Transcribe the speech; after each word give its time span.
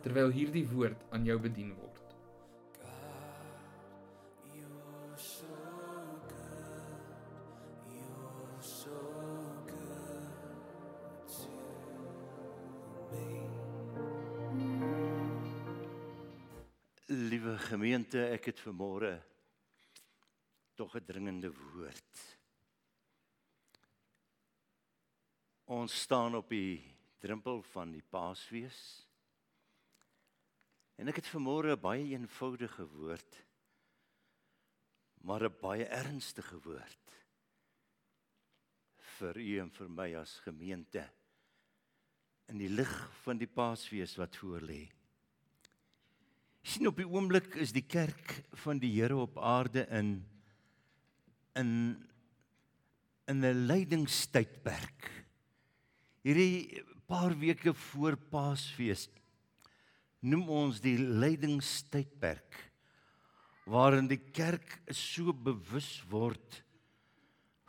terwyl 0.00 0.32
hierdie 0.32 0.64
woord 0.68 1.02
aan 1.12 1.24
jou 1.28 1.36
bedien 1.40 1.74
word. 1.76 1.96
Liewe 17.10 17.56
gemeente, 17.58 18.22
ek 18.30 18.52
het 18.52 18.60
vanmôre 18.62 19.16
tog 20.78 20.94
'n 20.96 21.04
dringende 21.04 21.50
woord. 21.50 22.38
Ons 25.64 26.00
staan 26.00 26.34
op 26.34 26.48
die 26.48 26.80
drempel 27.18 27.62
van 27.62 27.92
die 27.92 28.02
Paasfees. 28.02 29.09
En 31.00 31.08
ek 31.08 31.22
het 31.22 31.30
vanmôre 31.32 31.72
'n 31.72 31.80
baie 31.80 32.04
eenvoudige 32.12 32.84
woord, 32.84 33.36
maar 35.24 35.42
'n 35.44 35.56
baie 35.60 35.84
ernstige 35.84 36.60
woord 36.60 37.14
vir 39.16 39.36
u 39.36 39.58
en 39.60 39.70
vir 39.70 39.88
my 39.88 40.14
as 40.14 40.38
gemeente 40.44 41.02
in 42.48 42.58
die 42.58 42.68
lig 42.68 42.92
van 43.22 43.38
die 43.38 43.46
Paasfees 43.46 44.16
wat 44.16 44.36
voorlê. 44.36 44.90
sien 46.62 46.86
op 46.86 46.96
die 46.96 47.08
oomblik 47.08 47.54
is 47.54 47.72
die 47.72 47.86
kerk 47.86 48.44
van 48.52 48.78
die 48.78 48.92
Here 48.92 49.16
op 49.16 49.38
aarde 49.38 49.86
in 49.88 50.24
in 51.54 51.70
in 53.26 53.44
'n 53.44 53.66
lydingstydperk. 53.66 55.24
Hierdie 56.22 56.84
paar 57.06 57.38
weke 57.38 57.74
voor 57.74 58.16
Paasfees 58.16 59.08
noem 60.20 60.48
ons 60.52 60.80
die 60.84 60.96
lydingstydperk 60.98 62.58
waarin 63.70 64.08
die 64.10 64.20
kerk 64.34 64.80
so 64.92 65.32
bewus 65.32 66.00
word 66.10 66.60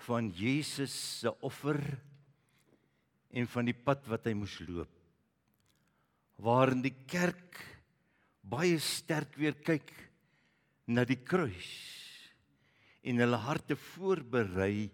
van 0.08 0.32
Jesus 0.34 0.94
se 1.22 1.32
offer 1.46 1.80
en 3.32 3.48
van 3.48 3.70
die 3.70 3.78
pad 3.78 4.08
wat 4.10 4.26
hy 4.28 4.34
moes 4.36 4.58
loop. 4.66 4.92
Waarin 6.42 6.82
die 6.84 6.96
kerk 7.06 7.60
baie 8.42 8.80
sterk 8.82 9.38
weer 9.38 9.56
kyk 9.62 9.94
na 10.90 11.06
die 11.08 11.20
kruis 11.22 11.70
en 13.06 13.22
hulle 13.22 13.40
harte 13.46 13.78
voorberei 13.78 14.90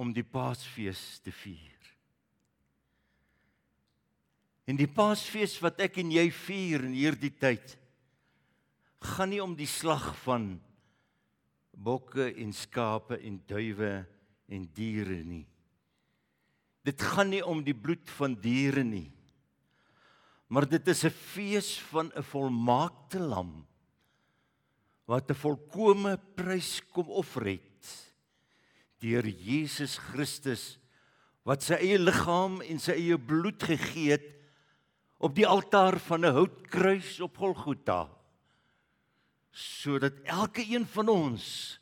om 0.00 0.14
die 0.14 0.26
Paasfees 0.26 1.20
te 1.26 1.34
vier. 1.34 1.73
En 4.64 4.78
die 4.80 4.88
Paasfees 4.88 5.58
wat 5.60 5.80
ek 5.84 5.98
en 6.00 6.12
jy 6.14 6.28
vier 6.32 6.86
in 6.86 6.94
hierdie 6.96 7.32
tyd 7.32 7.76
gaan 9.04 9.28
nie 9.34 9.42
om 9.44 9.52
die 9.52 9.68
slag 9.68 10.14
van 10.22 10.54
bokke 11.76 12.30
en 12.40 12.54
skape 12.56 13.18
en 13.20 13.36
duwe 13.44 13.92
en 14.48 14.62
diere 14.76 15.18
nie. 15.26 15.44
Dit 16.84 17.02
gaan 17.02 17.28
nie 17.32 17.42
om 17.44 17.60
die 17.64 17.76
bloed 17.76 18.08
van 18.16 18.36
diere 18.40 18.84
nie. 18.84 19.10
Maar 20.48 20.68
dit 20.68 20.88
is 20.88 21.04
'n 21.04 21.10
fees 21.10 21.78
van 21.90 22.12
'n 22.16 22.22
volmaakte 22.22 23.18
lam 23.18 23.66
wat 25.06 25.30
'n 25.30 25.34
volkomme 25.34 26.16
prys 26.36 26.80
kom 26.92 27.08
offer 27.08 27.46
het 27.46 28.14
deur 29.00 29.26
Jesus 29.26 29.98
Christus 29.98 30.78
wat 31.44 31.62
sy 31.62 31.74
eie 31.74 31.98
liggaam 31.98 32.62
en 32.62 32.78
sy 32.78 32.92
eie 32.92 33.18
bloed 33.18 33.60
gegee 33.62 34.16
het 34.16 34.30
op 35.24 35.32
die 35.32 35.46
altaar 35.48 35.96
van 36.04 36.20
'n 36.20 36.36
houtkruis 36.36 37.20
op 37.20 37.36
Golgotha 37.36 38.10
sodat 39.50 40.18
elke 40.24 40.64
een 40.66 40.86
van 40.86 41.08
ons 41.08 41.80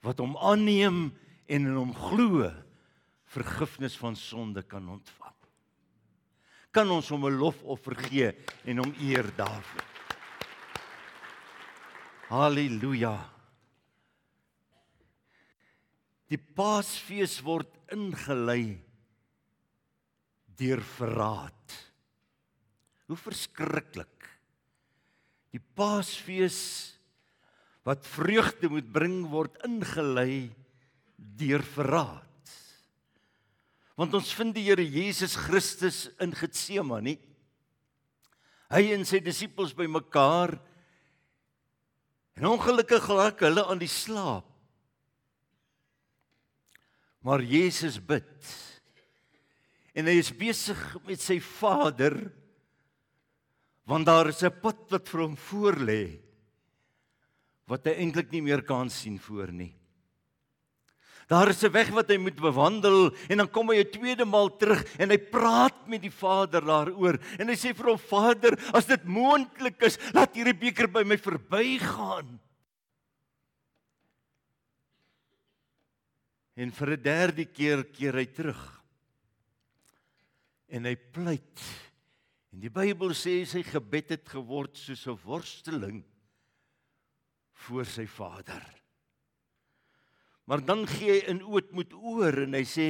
wat 0.00 0.18
hom 0.18 0.36
aanneem 0.38 1.10
en 1.46 1.66
in 1.66 1.74
hom 1.74 1.92
glo 1.94 2.46
vergifnis 3.24 3.96
van 3.98 4.16
sonde 4.16 4.62
kan 4.62 4.88
ontvang. 4.88 5.34
Kan 6.70 6.90
ons 6.90 7.08
hom 7.08 7.26
'n 7.26 7.38
lofoffer 7.38 7.96
gee 7.96 8.32
en 8.64 8.78
hom 8.78 8.94
eer 9.00 9.26
daarvoor. 9.36 9.88
Halleluja. 12.28 13.30
Die 16.30 16.38
Paasfees 16.38 17.40
word 17.42 17.68
ingelei 17.90 18.78
deur 20.46 20.80
verraad. 20.80 21.89
Hoe 23.10 23.18
verskriklik. 23.18 24.28
Die 25.50 25.58
Paasfees 25.74 26.60
wat 27.82 28.06
vreugde 28.06 28.68
moet 28.70 28.86
bring 28.92 29.24
word 29.32 29.56
ingelei 29.66 30.52
deur 31.18 31.64
verraad. 31.66 32.52
Want 33.98 34.14
ons 34.14 34.30
vind 34.36 34.54
die 34.54 34.68
Here 34.68 34.84
Jesus 34.84 35.34
Christus 35.34 36.04
in 36.22 36.36
Getsemane. 36.38 37.16
Hy 38.70 38.82
en 38.94 39.02
sy 39.08 39.18
disippels 39.24 39.74
bymekaar 39.74 40.54
en 42.38 42.46
ongelukkig 42.54 43.10
raak 43.10 43.42
hulle 43.42 43.66
aan 43.66 43.82
die 43.82 43.90
slaap. 43.90 44.46
Maar 47.26 47.42
Jesus 47.42 47.98
bid. 47.98 48.54
En 49.98 50.06
hy 50.06 50.14
is 50.22 50.30
besig 50.30 50.78
met 51.04 51.20
sy 51.20 51.40
Vader 51.42 52.22
want 53.84 54.06
daar 54.06 54.28
is 54.28 54.42
'n 54.42 54.60
pad 54.60 54.90
wat 54.90 55.08
vir 55.08 55.20
hom 55.20 55.36
voorlê 55.36 56.20
wat 57.70 57.86
hy 57.86 57.94
eintlik 58.02 58.32
nie 58.32 58.42
meer 58.42 58.62
kan 58.62 58.90
sien 58.90 59.18
voor 59.18 59.52
nie. 59.52 59.80
Daar 61.30 61.48
is 61.48 61.62
'n 61.62 61.70
weg 61.70 61.90
wat 61.94 62.08
hy 62.08 62.16
moet 62.18 62.34
bewandel 62.34 63.14
en 63.30 63.36
dan 63.38 63.50
kom 63.50 63.70
hy 63.70 63.78
'n 63.78 63.90
tweede 63.90 64.24
maal 64.24 64.50
terug 64.56 64.82
en 64.98 65.10
hy 65.10 65.18
praat 65.18 65.86
met 65.86 66.02
die 66.02 66.10
Vader 66.10 66.60
daaroor 66.60 67.20
en 67.38 67.48
hy 67.48 67.54
sê 67.54 67.72
vir 67.72 67.86
hom 67.86 67.98
Vader, 67.98 68.58
as 68.74 68.86
dit 68.86 69.04
moontlik 69.04 69.80
is, 69.82 69.98
laat 70.12 70.34
hierdie 70.34 70.58
beker 70.58 70.88
by 70.88 71.04
my 71.04 71.16
verbygaan. 71.16 72.40
En 76.56 76.72
vir 76.72 76.90
'n 76.90 77.02
derde 77.02 77.44
keer 77.44 77.84
keer 77.84 78.14
hy 78.14 78.26
terug. 78.26 78.82
En 80.68 80.84
hy 80.84 80.96
pleit 80.96 81.60
En 82.50 82.62
die 82.64 82.72
Bybel 82.72 83.14
sê 83.14 83.40
sy 83.46 83.62
gebed 83.66 84.16
het 84.16 84.28
geword 84.28 84.76
soos 84.76 85.06
'n 85.06 85.18
worsteling 85.24 86.02
voor 87.66 87.86
sy 87.86 88.06
Vader. 88.06 88.64
Maar 90.44 90.64
dan 90.64 90.86
gee 90.86 91.12
hy 91.12 91.28
in 91.30 91.44
ootmoed 91.46 91.92
oor 91.94 92.42
en 92.42 92.54
hy 92.54 92.64
sê 92.66 92.88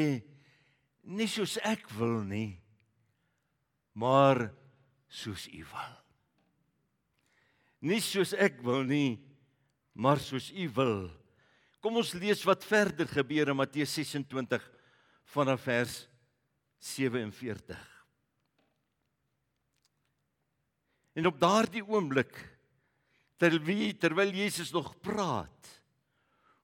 nie 1.02 1.28
soos 1.28 1.58
ek 1.66 1.90
wil 1.98 2.22
nie, 2.24 2.60
maar 3.92 4.54
soos 5.08 5.48
U 5.48 5.64
wil. 5.72 5.96
Nie 7.80 8.00
soos 8.00 8.32
ek 8.32 8.62
wil 8.62 8.84
nie, 8.84 9.18
maar 9.92 10.20
soos 10.22 10.50
U 10.52 10.68
wil. 10.76 11.10
Kom 11.80 11.96
ons 11.96 12.14
lees 12.14 12.44
wat 12.44 12.64
verder 12.64 13.08
gebeur 13.08 13.52
in 13.52 13.56
Matteus 13.56 13.92
26 13.96 14.64
vanaf 15.34 15.64
vers 15.68 16.06
47. 16.78 17.89
En 21.12 21.26
op 21.26 21.40
daardie 21.40 21.82
oomblik 21.86 22.36
terwyl 23.40 23.94
terwyl 23.96 24.30
Jesus 24.36 24.70
nog 24.70 24.92
praat, 25.00 25.68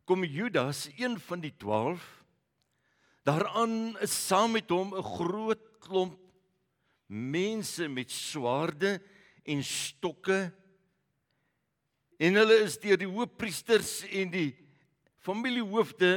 kom 0.05 0.25
Judas, 0.25 0.87
een 0.97 1.17
van 1.21 1.41
die 1.41 1.55
12, 1.57 2.05
daaraan 3.25 3.97
saam 4.05 4.53
met 4.53 4.71
hom 4.71 4.95
'n 4.95 5.03
groot 5.03 5.63
klomp 5.81 6.21
mense 7.07 7.89
met 7.89 8.11
swaarde 8.11 9.01
en 9.45 9.65
stokke. 9.65 10.53
En 12.19 12.35
hulle 12.35 12.61
is 12.65 12.79
deur 12.83 12.99
die 12.99 13.11
hoofpriesters 13.11 14.01
en 14.09 14.31
die 14.31 14.51
familiehoofde 15.23 16.11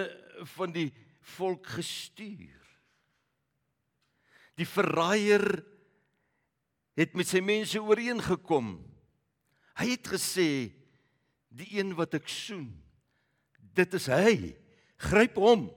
van 0.56 0.74
die 0.74 0.90
volk 1.36 1.68
gestuur. 1.68 2.58
Die 4.60 4.68
verraaier 4.68 5.64
het 7.00 7.16
met 7.16 7.30
sy 7.30 7.40
mense 7.44 7.80
ooreengekom. 7.80 8.74
Hy 9.80 9.88
het 9.94 10.10
gesê 10.12 10.50
die 11.48 11.70
een 11.78 11.96
wat 11.98 12.18
ek 12.20 12.28
soen, 12.30 12.68
dit 13.76 13.94
is 13.96 14.08
hy. 14.12 14.34
Gryp 15.00 15.38
hom. 15.40 15.70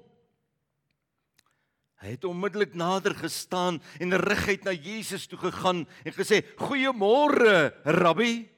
Hy 2.03 2.17
het 2.17 2.25
onmiddellik 2.27 2.73
nader 2.75 3.15
gestaan 3.15 3.79
en 4.03 4.19
reguit 4.19 4.65
na 4.67 4.73
Jesus 4.75 5.29
toe 5.31 5.39
gegaan 5.39 5.85
en 6.03 6.15
gesê: 6.17 6.43
"Goeiemôre, 6.59 7.71
Rabbi." 7.87 8.49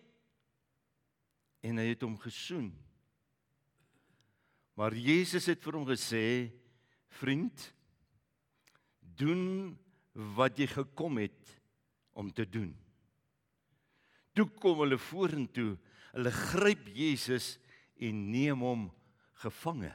En 1.61 1.76
hy 1.76 1.90
het 1.93 2.00
hom 2.02 2.16
gesoen. 2.16 2.72
Maar 4.75 4.96
Jesus 4.96 5.46
het 5.46 5.61
vir 5.61 5.76
hom 5.76 5.84
gesê: 5.84 6.50
"Vriend, 7.20 7.75
doen 9.00 9.76
wat 10.14 10.56
jy 10.58 10.66
gekom 10.66 11.20
het 11.20 11.61
om 12.14 12.32
te 12.32 12.46
doen." 12.49 12.72
Toe 14.34 14.49
kom 14.58 14.82
hulle 14.82 14.99
vorentoe. 14.99 15.75
Hulle 16.14 16.32
gryp 16.34 16.88
Jesus 16.94 17.55
en 18.02 18.26
neem 18.31 18.62
hom 18.62 18.88
gevange. 19.43 19.93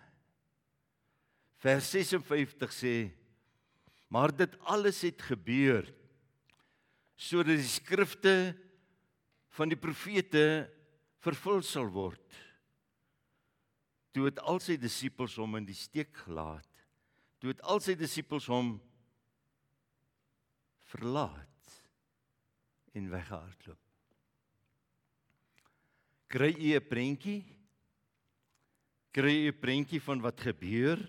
Vers 1.59 1.91
56 1.91 2.75
sê: 2.75 2.95
Maar 4.07 4.31
dit 4.35 4.55
alles 4.63 5.03
het 5.07 5.21
gebeur 5.21 5.87
sodat 7.19 7.59
die 7.59 7.67
skrifte 7.67 8.33
van 9.57 9.67
die 9.67 9.75
profete 9.75 10.69
vervul 11.19 11.59
sal 11.67 11.89
word. 11.91 12.37
Toe 14.15 14.29
het 14.29 14.39
al 14.39 14.61
sy 14.63 14.77
disippels 14.79 15.35
hom 15.35 15.57
in 15.59 15.67
die 15.67 15.75
steek 15.75 16.13
gelaat. 16.23 16.69
Toe 17.43 17.51
het 17.51 17.59
al 17.67 17.83
sy 17.83 17.97
disippels 17.99 18.47
hom 18.47 18.77
verlaat 20.87 21.48
en 22.93 23.09
weggehardloop. 23.09 23.79
Kry 26.27 26.53
jy 26.53 26.75
'n 26.77 26.87
prentjie? 26.87 27.43
Kry 29.11 29.33
jy 29.45 29.51
'n 29.51 29.59
prentjie 29.59 30.01
van 30.01 30.21
wat 30.21 30.39
gebeur? 30.39 30.99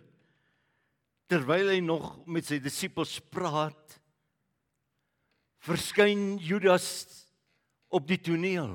terwyl 1.30 1.70
hy 1.70 1.78
nog 1.84 2.16
met 2.26 2.48
sy 2.48 2.58
disippels 2.62 3.18
praat 3.30 3.98
verskyn 5.62 6.40
Judas 6.42 6.88
op 7.92 8.08
die 8.10 8.18
toneel 8.18 8.74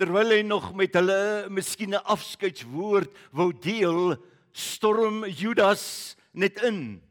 terwyl 0.00 0.32
hy 0.32 0.40
nog 0.46 0.70
met 0.78 0.96
hulle 0.96 1.50
miskien 1.52 1.92
'n 1.92 2.08
afskeidswoord 2.08 3.12
wou 3.36 3.52
deel 3.52 4.16
storm 4.52 5.26
Judas 5.28 6.16
net 6.32 6.56
in 6.64 7.02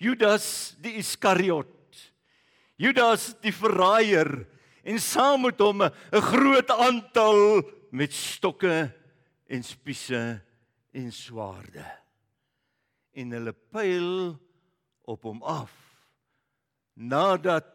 Judas 0.00 0.76
die 0.80 0.96
Iskariot 0.96 1.68
Judas 2.76 3.32
die 3.40 3.54
verraaier 3.56 4.30
en 4.86 5.00
saam 5.00 5.46
met 5.48 5.60
hom 5.60 5.82
'n 5.82 5.92
groot 6.30 6.70
aantal 6.70 7.62
met 7.90 8.12
stokke 8.12 8.92
en 9.48 9.62
spiese 9.62 10.40
en 10.92 11.12
swaarde 11.12 11.86
en 13.16 13.32
hulle 13.32 13.52
pyl 13.72 14.36
op 15.08 15.22
hom 15.24 15.42
af 15.42 15.72
nadat 16.94 17.68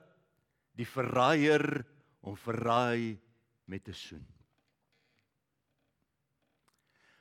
die 0.78 0.86
verraaier 0.86 1.84
hom 2.22 2.38
verraai 2.38 3.18
met 3.66 3.88
'n 3.88 3.94
soen. 3.94 4.28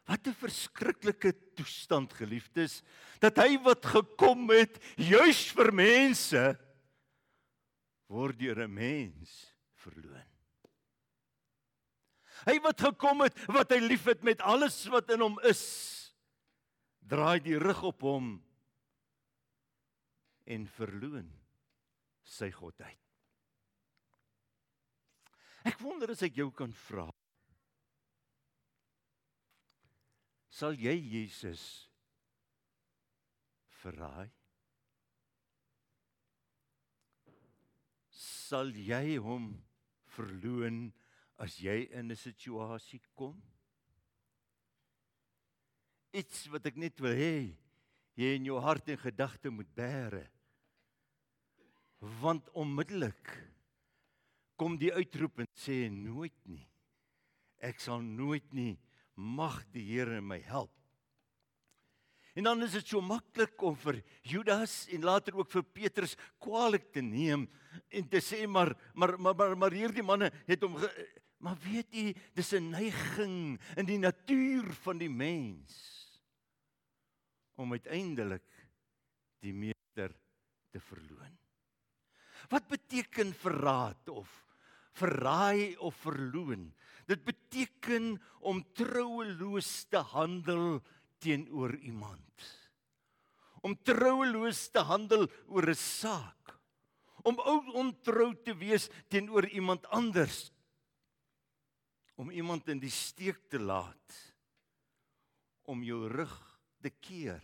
Wat 0.04 0.26
'n 0.26 0.34
verskriklike 0.34 1.32
toestand 1.54 2.12
geliefdes 2.12 2.82
dat 3.20 3.36
hy 3.36 3.56
wat 3.62 3.84
gekom 3.86 4.50
het 4.50 4.80
juis 4.96 5.52
vir 5.52 5.72
mense 5.72 6.58
word 8.10 8.38
deur 8.38 8.58
'n 8.66 8.74
mens 8.74 9.54
verloon. 9.78 10.28
Hy 12.46 12.56
wat 12.64 12.80
gekom 12.80 13.20
het 13.22 13.36
wat 13.52 13.70
hy 13.70 13.80
liefhet 13.84 14.22
met 14.24 14.40
alles 14.40 14.86
wat 14.90 15.10
in 15.10 15.20
hom 15.20 15.38
is 15.44 15.62
draai 17.10 17.40
die 17.42 17.58
rug 17.58 17.82
op 17.82 18.02
hom 18.06 18.32
en 20.46 20.66
verloon 20.66 21.28
sy 22.24 22.50
godheid. 22.54 22.98
Ek 25.68 25.78
wonder 25.84 26.10
as 26.14 26.22
ek 26.24 26.38
jou 26.40 26.48
kan 26.56 26.72
vra. 26.86 27.10
Sal 30.50 30.74
jy 30.74 30.96
Jesus 30.96 31.62
verraai? 33.82 34.30
Sal 38.50 38.74
jy 38.74 39.16
hom 39.22 39.52
verloon 40.16 40.90
as 41.38 41.60
jy 41.62 41.86
in 41.94 42.10
'n 42.10 42.16
situasie 42.16 43.00
kom? 43.14 43.38
iets 46.12 46.46
wat 46.50 46.66
ek 46.66 46.78
net 46.78 46.98
wil 47.02 47.14
hê 47.14 47.34
jy 48.18 48.34
in 48.36 48.48
jou 48.48 48.58
hart 48.62 48.88
en 48.90 48.98
gedagte 49.00 49.52
moet 49.52 49.70
bære. 49.76 50.24
Want 52.20 52.48
onmiddellik 52.56 53.30
kom 54.60 54.76
die 54.80 54.92
uitroep 54.92 55.40
en 55.40 55.48
sê 55.56 55.86
nooit 55.92 56.36
nie. 56.48 56.64
Ek 57.60 57.80
sal 57.80 58.02
nooit 58.02 58.46
nie 58.56 58.74
mag 59.14 59.62
die 59.72 59.84
Here 59.84 60.20
my 60.20 60.40
help. 60.44 60.72
En 62.34 62.46
dan 62.46 62.62
is 62.62 62.76
dit 62.78 62.86
so 62.86 63.00
maklik 63.02 63.62
om 63.62 63.76
vir 63.76 64.02
Judas 64.22 64.84
en 64.94 65.02
later 65.02 65.36
ook 65.36 65.50
vir 65.50 65.62
Petrus 65.62 66.16
kwaadlik 66.38 66.90
te 66.94 67.02
neem 67.02 67.48
en 67.90 68.08
te 68.08 68.20
sê 68.22 68.46
maar 68.46 68.74
maar 68.94 69.18
maar 69.18 69.34
maar, 69.34 69.56
maar 69.56 69.74
hierdie 69.74 70.06
manne 70.06 70.30
het 70.46 70.62
hom 70.62 70.78
maar 71.40 71.56
weet 71.64 71.94
jy 71.94 72.14
dis 72.36 72.52
'n 72.54 72.70
neiging 72.70 73.58
in 73.76 73.86
die 73.86 73.98
natuur 73.98 74.72
van 74.84 74.98
die 74.98 75.10
mens 75.10 75.74
om 77.60 77.72
uiteindelik 77.72 78.46
die 79.44 79.52
meester 79.52 80.12
te 80.72 80.80
verloon. 80.80 81.36
Wat 82.48 82.68
beteken 82.68 83.34
verraad 83.34 84.08
of 84.08 84.28
verraai 84.92 85.76
of 85.76 85.94
verloon? 86.02 86.70
Dit 87.06 87.24
beteken 87.24 88.16
om 88.40 88.62
troueloos 88.72 89.84
te 89.90 90.00
handel 90.12 90.80
teenoor 91.20 91.76
iemand. 91.76 92.46
Om 93.60 93.76
troueloos 93.84 94.68
te 94.72 94.82
handel 94.88 95.28
oor 95.46 95.68
'n 95.68 95.74
saak. 95.74 96.56
Om 97.22 97.36
ontrou 97.74 98.34
te 98.44 98.54
wees 98.56 98.88
teenoor 99.08 99.46
iemand 99.46 99.86
anders. 99.86 100.50
Om 102.16 102.30
iemand 102.30 102.68
in 102.68 102.80
die 102.80 102.90
steek 102.90 103.48
te 103.48 103.58
laat. 103.58 104.34
Om 105.62 105.82
jou 105.82 106.08
rug 106.08 106.60
te 106.80 106.90
keer 106.90 107.42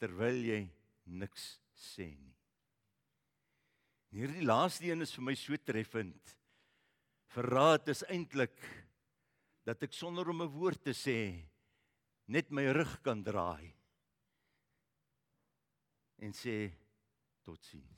terwyl 0.00 0.38
jy 0.44 0.62
niks 1.06 1.56
sê 1.72 2.08
nie. 2.12 2.34
Hierdie 4.16 4.44
laaste 4.46 4.86
een 4.88 5.04
is 5.04 5.14
vir 5.16 5.26
my 5.28 5.34
so 5.36 5.56
treffend. 5.60 6.36
Verraad 7.34 7.88
is 7.92 8.04
eintlik 8.08 8.56
dat 9.66 9.82
ek 9.82 9.92
sonder 9.92 10.28
om 10.30 10.42
'n 10.42 10.52
woord 10.52 10.82
te 10.82 10.94
sê 10.94 11.44
net 12.32 12.50
my 12.50 12.66
rug 12.76 12.92
kan 13.04 13.22
draai 13.26 13.66
en 16.24 16.32
sê 16.32 16.56
totsiens. 17.44 17.95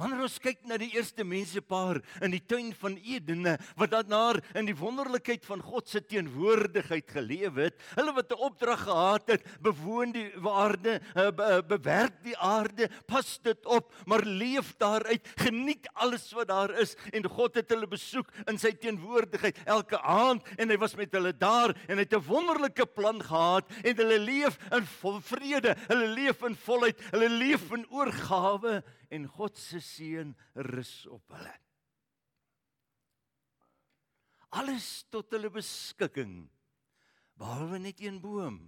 Wanneer 0.00 0.22
ons 0.24 0.38
kyk 0.40 0.62
na 0.64 0.78
die 0.80 0.94
eerste 0.94 1.26
mensepaar 1.28 1.98
in 2.24 2.32
die 2.32 2.40
tuin 2.48 2.70
van 2.80 2.94
Eden 3.04 3.44
wat 3.76 3.90
daarna 3.92 4.22
in 4.56 4.64
die 4.64 4.76
wonderlikheid 4.76 5.44
van 5.44 5.60
God 5.60 5.90
se 5.90 6.00
teenwoordigheid 6.00 7.10
geleef 7.12 7.58
het, 7.60 7.76
hulle 7.98 8.14
wat 8.16 8.32
'n 8.32 8.40
opdrag 8.48 8.80
gehad 8.88 9.28
het, 9.28 9.44
bewoon 9.60 10.12
die 10.12 10.32
aarde, 10.40 11.00
eh, 11.14 11.28
eh, 11.28 11.60
bewerk 11.60 12.16
die 12.24 12.36
aarde, 12.36 12.88
pas 13.06 13.38
dit 13.42 13.66
op, 13.66 13.92
maar 14.06 14.24
leef 14.24 14.72
daaruit, 14.78 15.20
geniet 15.36 15.88
alles 15.92 16.32
wat 16.32 16.48
daar 16.48 16.70
is 16.80 16.96
en 17.12 17.28
God 17.28 17.54
het 17.54 17.68
hulle 17.68 17.86
besoek 17.86 18.32
in 18.48 18.58
sy 18.58 18.72
teenwoordigheid 18.72 19.56
elke 19.66 20.00
aand 20.00 20.42
en 20.56 20.70
hy 20.70 20.78
was 20.78 20.96
met 20.96 21.12
hulle 21.12 21.36
daar 21.36 21.76
en 21.88 21.96
hy 21.98 22.04
het 22.08 22.14
'n 22.14 22.24
wonderlike 22.24 22.86
plan 22.86 23.20
gehad 23.20 23.68
en 23.84 23.96
hulle 23.96 24.18
leef 24.18 24.56
in 24.72 24.86
vrede, 25.20 25.76
hulle 25.88 26.08
leef 26.08 26.42
in 26.42 26.56
volheid, 26.56 26.96
hulle 27.10 27.28
leef 27.28 27.70
in 27.72 27.84
oorgawe 27.90 28.82
en 29.10 29.26
God 29.26 29.58
se 29.58 29.80
seën 29.96 30.34
rus 30.70 30.94
op 31.10 31.36
hulle. 31.36 31.54
Alles 34.58 35.04
tot 35.10 35.30
hulle 35.34 35.50
beskikking 35.54 36.42
behalwe 37.40 37.78
net 37.80 38.02
een 38.04 38.20
boom. 38.20 38.60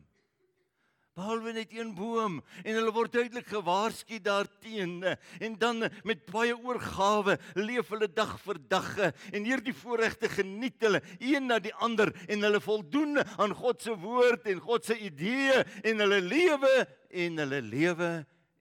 behalwe 1.12 1.52
net 1.52 1.72
een 1.76 1.90
boom 1.92 2.38
en 2.62 2.76
hulle 2.78 2.92
word 2.96 3.12
duidelik 3.12 3.50
gewaarsku 3.52 4.16
daarteenoor 4.24 5.18
en 5.44 5.58
dan 5.60 5.84
met 6.08 6.22
baie 6.30 6.54
oorgawe 6.56 7.36
leef 7.58 7.90
hulle 7.92 8.08
dag 8.08 8.32
vir 8.46 8.60
dag 8.72 8.88
en 9.04 9.44
hierdie 9.44 9.76
voorregte 9.76 10.30
geniet 10.32 10.80
hulle 10.80 11.02
een 11.18 11.50
na 11.52 11.60
die 11.60 11.74
ander 11.84 12.14
en 12.32 12.48
hulle 12.48 12.62
voldoen 12.64 13.20
aan 13.20 13.52
God 13.60 13.84
se 13.84 13.92
woord 13.92 14.48
en 14.48 14.64
God 14.64 14.88
se 14.88 14.96
idee 14.96 15.60
en 15.84 16.00
hulle 16.00 16.22
lewe 16.24 16.74
en 17.10 17.44
hulle 17.44 17.60
lewe 17.68 18.12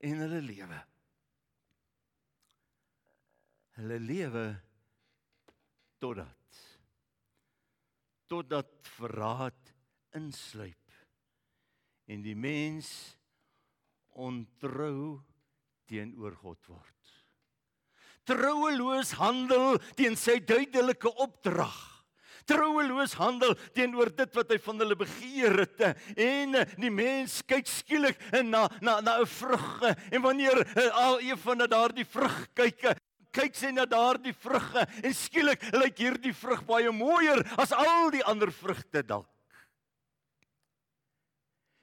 en 0.04 0.24
hulle 0.26 0.44
lewe 0.52 0.84
hulle 3.80 4.00
lewe 4.00 4.46
totdat 6.02 6.38
totdat 8.32 8.72
verraad 8.96 9.74
insluip 10.16 10.96
en 12.12 12.24
die 12.24 12.36
mens 12.36 12.88
ontrou 14.12 15.20
teenoor 15.88 16.36
God 16.40 16.72
word. 16.72 17.14
Troueloos 18.28 19.16
handel 19.20 19.80
teen 19.98 20.16
sy 20.20 20.38
duidelike 20.46 21.10
opdrag. 21.24 21.76
Troueloos 22.48 23.14
handel 23.20 23.54
teenoor 23.76 24.12
dit 24.16 24.38
wat 24.38 24.52
hy 24.54 24.58
van 24.64 24.82
hulle 24.82 24.98
begeer 24.98 25.62
het 25.64 25.84
en 26.16 26.58
die 26.80 26.92
mens 26.94 27.40
kyk 27.48 27.70
skielik 27.70 28.20
na 28.48 28.66
na 28.82 29.00
na 29.04 29.20
'n 29.22 29.30
vrug 29.30 29.84
en 30.12 30.22
wanneer 30.22 30.64
al 30.92 31.20
een 31.22 31.38
van 31.38 31.68
daardie 31.68 32.08
vrug 32.08 32.48
kyk 32.56 32.96
kyk 33.32 33.56
sy 33.56 33.72
na 33.72 33.86
daardie 33.86 34.34
vrugge 34.34 34.86
en 35.04 35.14
skielik 35.14 35.64
lyk 35.76 35.98
hierdie 35.98 36.34
vrug 36.36 36.64
baie 36.68 36.92
mooier 36.92 37.44
as 37.58 37.72
al 37.76 38.12
die 38.12 38.24
ander 38.24 38.52
vrugte 38.52 39.04
dalk. 39.04 39.32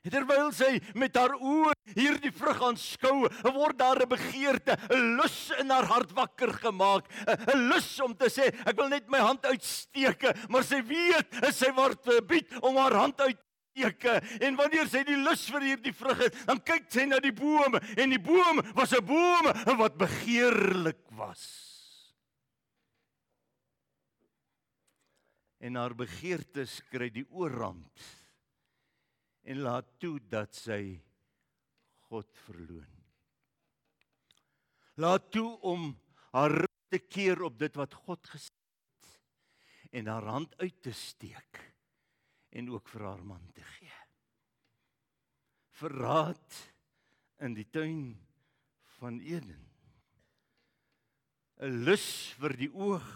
Terwyl 0.09 0.53
sy 0.57 0.79
met 0.97 1.17
haar 1.19 1.35
oë 1.37 1.75
hierdie 1.97 2.31
vrug 2.33 2.61
aanskou, 2.65 3.27
word 3.53 3.77
daar 3.77 4.01
'n 4.01 4.09
begeerte, 4.09 4.77
'n 4.89 5.19
lus 5.19 5.51
in 5.59 5.71
haar 5.71 5.85
hart 5.85 6.13
wakker 6.15 6.53
gemaak, 6.53 7.05
'n 7.27 7.69
lus 7.69 8.01
om 8.01 8.15
te 8.15 8.31
sê, 8.31 8.49
ek 8.65 8.77
wil 8.77 8.89
net 8.89 9.09
my 9.09 9.19
hand 9.19 9.45
uitsteek, 9.45 10.49
maar 10.49 10.65
sy 10.65 10.81
weet, 10.83 11.29
sy 11.53 11.71
word 11.73 12.01
gebied 12.05 12.49
om 12.63 12.77
haar 12.77 12.95
hand 12.95 13.21
uit 13.21 13.39
Eke. 13.85 14.19
En 14.45 14.59
wanneer 14.59 14.89
sy 14.91 15.05
die 15.07 15.19
lus 15.19 15.47
vir 15.53 15.67
hierdie 15.73 15.95
vrug 15.97 16.25
het, 16.27 16.37
dan 16.49 16.61
kyk 16.65 16.91
sy 16.93 17.07
na 17.09 17.21
die 17.23 17.35
boom 17.35 17.79
en 17.79 18.15
die 18.15 18.23
boom 18.23 18.63
was 18.75 18.93
'n 18.93 19.05
boom 19.05 19.51
wat 19.79 19.99
begeerlik 19.99 21.05
was. 21.17 21.45
En 25.59 25.75
haar 25.75 25.95
begeertes 25.95 26.81
kry 26.91 27.11
die 27.11 27.27
oorrand 27.31 28.07
en 29.43 29.63
laat 29.65 29.89
toe 29.99 30.19
dat 30.31 30.55
sy 30.55 31.01
God 32.09 32.29
verloon. 32.47 32.95
Laat 34.99 35.31
toe 35.31 35.59
om 35.61 35.91
haar 36.33 36.67
te 36.89 36.99
keer 36.99 37.43
op 37.43 37.59
dit 37.59 37.75
wat 37.79 37.95
God 37.95 38.31
gesê 38.33 38.53
het 38.53 39.99
en 39.99 40.07
haar 40.07 40.27
hand 40.29 40.55
uit 40.61 40.83
te 40.83 40.93
steek 40.93 41.68
en 42.59 42.71
ook 42.75 42.89
vir 42.91 43.07
haar 43.07 43.23
man 43.25 43.45
te 43.55 43.63
gee. 43.77 43.95
Verraad 45.79 46.59
in 47.47 47.55
die 47.55 47.69
tuin 47.71 48.17
van 48.99 49.21
Eden. 49.23 49.65
'n 51.59 51.85
Lus 51.87 52.35
vir 52.39 52.55
die 52.59 52.71
oog 52.71 53.07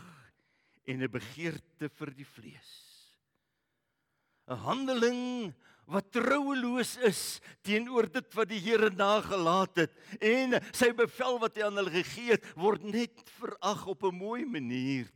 en 0.87 1.03
'n 1.03 1.11
begeerte 1.11 1.89
vir 1.99 2.11
die 2.15 2.27
vlees. 2.27 2.73
'n 4.47 4.59
Handeling 4.67 5.55
wat 5.87 6.13
troueloos 6.13 6.97
is 7.03 7.41
teenoor 7.63 8.07
dit 8.07 8.35
wat 8.35 8.49
die 8.49 8.61
Here 8.63 8.91
nagelaat 8.91 9.77
het 9.77 9.95
en 10.21 10.59
sy 10.73 10.93
bevel 10.95 11.39
wat 11.43 11.57
hy 11.57 11.67
aan 11.67 11.79
hulle 11.81 11.95
gegee 12.03 12.35
het 12.35 12.47
word 12.55 12.83
net 12.83 13.31
verag 13.39 13.87
op 13.87 14.05
'n 14.05 14.15
mooi 14.15 14.45
manier 14.45 15.11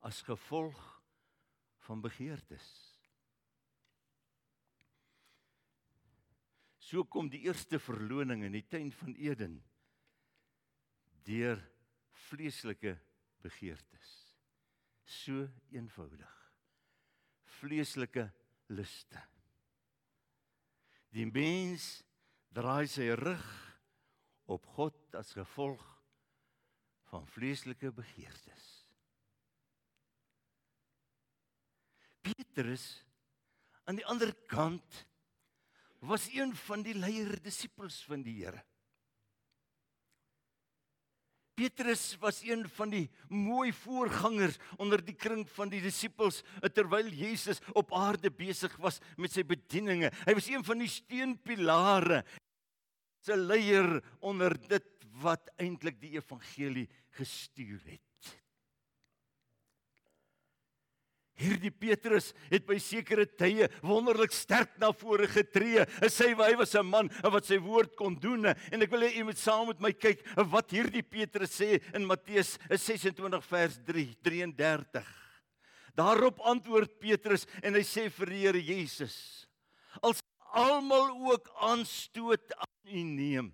as 0.00 0.22
gevolg 0.22 0.78
van 1.86 2.00
begeertes. 2.00 2.89
So 6.90 7.04
kom 7.06 7.28
die 7.30 7.44
eerste 7.46 7.78
verloning 7.78 8.42
in 8.42 8.56
die 8.56 8.64
tuin 8.66 8.88
van 8.98 9.14
Eden 9.14 9.60
deur 11.22 11.60
vleeslike 12.26 12.96
begeertes. 13.44 14.08
So 15.06 15.44
eenvoudig. 15.70 16.32
Vleeslike 17.60 18.24
luste. 18.74 19.22
Die 21.14 21.28
mens 21.30 22.00
draai 22.54 22.88
sy 22.90 23.06
rug 23.20 23.46
op 24.50 24.66
God 24.74 25.18
as 25.20 25.30
gevolg 25.36 25.84
van 27.12 27.28
vleeslike 27.36 27.92
begeertes. 27.94 28.66
Petrus 32.26 32.88
aan 33.86 34.02
die 34.02 34.06
ander 34.10 34.34
kant 34.50 35.04
was 36.00 36.28
een 36.32 36.54
van 36.66 36.82
die 36.84 36.96
leier 36.96 37.36
disippels 37.42 38.02
van 38.08 38.22
die 38.24 38.40
Here. 38.40 38.62
Petrus 41.60 42.14
was 42.22 42.38
een 42.46 42.62
van 42.72 42.92
die 42.92 43.06
mooi 43.28 43.72
voorgangers 43.82 44.56
onder 44.80 45.02
die 45.04 45.16
kring 45.16 45.42
van 45.58 45.68
die 45.68 45.82
disippels 45.84 46.40
terwyl 46.72 47.10
Jesus 47.12 47.60
op 47.76 47.92
aarde 47.92 48.30
besig 48.32 48.72
was 48.80 49.00
met 49.20 49.34
sy 49.34 49.44
bedieninge. 49.44 50.08
Hy 50.24 50.36
was 50.38 50.48
een 50.48 50.64
van 50.64 50.80
die 50.80 50.88
steunpilare 50.88 52.22
se 53.20 53.36
leier 53.36 53.98
onder 54.24 54.56
dit 54.56 54.88
wat 55.20 55.52
eintlik 55.60 56.00
die 56.00 56.14
evangelie 56.16 56.86
gestuur 57.18 57.82
het. 57.84 58.09
Hierdie 61.40 61.72
Petrus 61.72 62.30
het 62.50 62.66
by 62.68 62.76
sekere 62.82 63.24
tye 63.24 63.70
wonderlik 63.86 64.34
sterk 64.36 64.74
na 64.80 64.90
vore 64.92 65.28
getree. 65.30 65.86
Hy 66.02 66.10
sê 66.12 66.34
hy 66.36 66.54
was 66.58 66.74
'n 66.74 66.84
man 66.84 67.08
wat 67.22 67.46
sy 67.46 67.56
woord 67.56 67.96
kon 67.96 68.14
doen 68.14 68.46
en 68.46 68.82
ek 68.82 68.90
wil 68.90 69.08
hê 69.08 69.20
u 69.20 69.24
moet 69.24 69.38
saam 69.38 69.68
met 69.68 69.80
my 69.80 69.92
kyk 69.92 70.20
wat 70.36 70.70
hierdie 70.70 71.02
Petrus 71.02 71.56
sê 71.56 71.80
in 71.94 72.04
Matteus 72.04 72.58
26 72.68 73.44
vers 73.44 73.78
3 73.86 74.16
33. 74.22 75.06
Daarop 75.96 76.40
antwoord 76.40 77.00
Petrus 77.00 77.46
en 77.62 77.74
hy 77.74 77.82
sê 77.82 78.08
vir 78.10 78.26
die 78.26 78.40
Here 78.40 78.60
Jesus: 78.60 79.46
Als 80.02 80.20
almal 80.52 81.10
ook 81.32 81.50
aanstoot 81.60 82.52
aan 82.56 82.94
u 82.94 83.02
neem, 83.02 83.52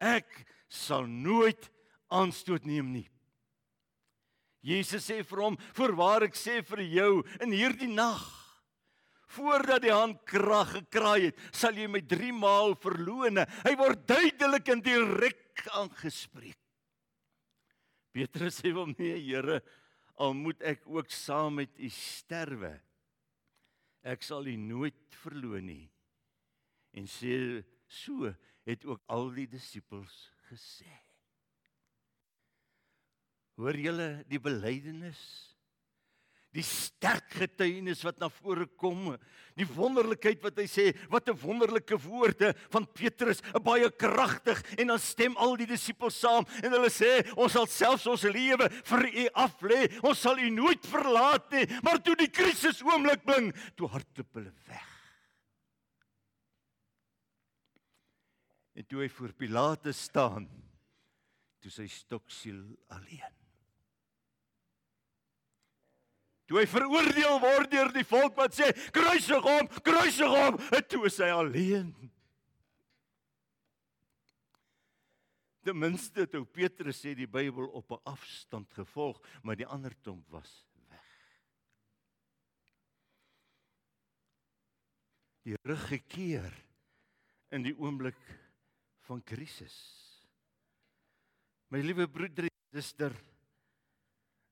ek 0.00 0.46
sal 0.68 1.06
nooit 1.06 1.70
aanstoot 2.10 2.64
neem 2.66 2.92
nie. 2.92 3.08
Jesus 4.62 5.06
sê 5.08 5.22
vir 5.24 5.40
hom: 5.40 5.56
"Voorwaar 5.74 6.26
ek 6.28 6.36
sê 6.36 6.60
vir 6.62 6.82
jou, 6.84 7.24
in 7.40 7.52
hierdie 7.52 7.88
nag 7.88 8.20
voordat 9.30 9.82
die 9.82 9.92
haan 9.94 10.16
krag 10.26 10.72
gekraai 10.74 11.30
het, 11.30 11.38
sal 11.54 11.76
jy 11.78 11.86
my 11.88 12.00
3 12.00 12.32
maal 12.32 12.74
verloon." 12.74 13.40
Hy 13.64 13.74
word 13.78 14.06
duidelik 14.06 14.68
en 14.68 14.82
direk 14.84 15.64
aangespreek. 15.72 16.58
Petrus 18.12 18.60
sê 18.60 18.72
hom: 18.74 18.94
"Nee, 18.98 19.16
Here, 19.16 19.62
al 20.18 20.34
moet 20.34 20.60
ek 20.62 20.84
ook 20.86 21.10
saam 21.10 21.54
met 21.62 21.78
u 21.78 21.88
sterwe, 21.88 22.80
ek 24.02 24.22
sal 24.22 24.46
u 24.46 24.56
nooit 24.56 25.14
verloon 25.22 25.66
nie." 25.66 25.90
En 26.92 27.06
sê 27.06 27.64
so 27.86 28.34
het 28.66 28.84
ook 28.84 29.00
al 29.08 29.30
die 29.32 29.46
disippels 29.48 30.28
gesê. 30.50 30.99
Hoor 33.60 33.76
julle 33.76 34.08
die 34.30 34.40
belydenis? 34.40 35.20
Die 36.50 36.64
sterk 36.66 37.28
getuienis 37.38 38.00
wat 38.02 38.16
na 38.18 38.26
vore 38.32 38.64
kom, 38.80 39.12
die 39.54 39.66
wonderlikheid 39.68 40.40
wat 40.42 40.56
hy 40.58 40.64
sê, 40.66 40.86
wat 41.12 41.28
'n 41.28 41.38
wonderlike 41.38 41.94
woorde 42.02 42.54
van 42.72 42.86
Petrus, 42.90 43.38
baie 43.62 43.86
kragtig 43.90 44.58
en 44.74 44.88
dan 44.90 44.98
stem 44.98 45.36
al 45.36 45.54
die 45.56 45.68
disippels 45.68 46.18
saam 46.18 46.44
en 46.64 46.72
hulle 46.72 46.90
sê 46.90 47.22
ons 47.36 47.52
sal 47.52 47.68
selfs 47.70 48.06
ons 48.06 48.24
lewe 48.24 48.66
vir 48.66 49.06
u 49.06 49.28
af 49.34 49.62
lê, 49.62 49.86
ons 50.02 50.18
sal 50.18 50.38
u 50.38 50.50
nooit 50.50 50.82
verlaat 50.86 51.52
nie, 51.52 51.66
maar 51.84 52.02
toe 52.02 52.16
die 52.16 52.32
krisis 52.32 52.82
oomblik 52.82 53.22
bring, 53.22 53.52
toe 53.76 53.86
hardloop 53.86 54.34
hulle 54.34 54.54
weg. 54.66 54.90
En 58.74 58.86
toe 58.86 59.02
hy 59.04 59.08
voor 59.08 59.32
Pilatus 59.34 60.02
staan, 60.02 60.48
toe 61.60 61.70
sy 61.70 61.86
stoksiel 61.86 62.64
alleen. 62.88 63.39
Toe 66.50 66.58
hy 66.58 66.66
veroordeel 66.66 67.36
word 67.38 67.70
deur 67.70 67.92
die 67.94 68.02
volk 68.02 68.34
wat 68.34 68.56
sê 68.58 68.72
kruisig 68.90 69.44
hom, 69.44 69.68
kruisig 69.86 70.32
hom, 70.34 70.56
en 70.58 70.88
toe 70.90 71.04
is 71.06 71.18
hy 71.22 71.28
alleen. 71.30 71.92
Ten 75.62 75.78
minste 75.78 76.26
toe 76.26 76.42
Petrus 76.42 76.98
sê 77.04 77.14
die 77.14 77.30
Bybel 77.30 77.70
op 77.70 77.92
'n 77.94 78.02
afstand 78.02 78.66
gevolg, 78.74 79.22
maar 79.44 79.54
die 79.54 79.66
ander 79.66 79.94
klomp 80.02 80.26
was 80.34 80.50
weg. 80.88 81.06
die 85.44 85.56
rug 85.62 85.88
gekeer 85.88 86.52
in 87.50 87.62
die 87.62 87.74
oomblik 87.78 88.18
van 89.06 89.22
krisis. 89.22 89.76
My 91.70 91.78
liewe 91.78 92.06
broeder 92.08 92.44
en 92.50 92.82
suster, 92.82 93.14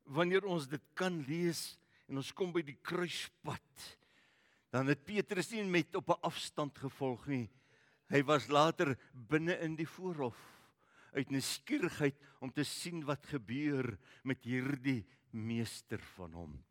wanneer 0.05 0.47
ons 0.47 0.67
dit 0.69 0.83
kan 0.95 1.21
lees 1.27 1.78
en 2.09 2.21
ons 2.21 2.33
kom 2.33 2.53
by 2.53 2.63
die 2.65 2.79
kruispad, 2.81 3.85
dan 4.73 4.89
het 4.89 5.05
Petrus 5.05 5.51
nie 5.53 5.65
met 5.65 5.95
op 5.97 6.09
'n 6.11 6.21
afstand 6.23 6.79
gevolg 6.79 7.27
nie. 7.27 7.49
Hy 8.09 8.23
was 8.25 8.49
later 8.49 8.97
binne 9.13 9.59
in 9.61 9.77
die 9.77 9.87
voorhof 9.87 10.39
uit 11.13 11.31
nuuskierigheid 11.31 12.17
om 12.41 12.53
te 12.53 12.65
sien 12.65 13.05
wat 13.05 13.27
gebeur 13.27 13.99
met 14.25 14.45
hierdie 14.45 15.05
meester 15.31 16.01
van 16.17 16.33
hom. 16.33 16.65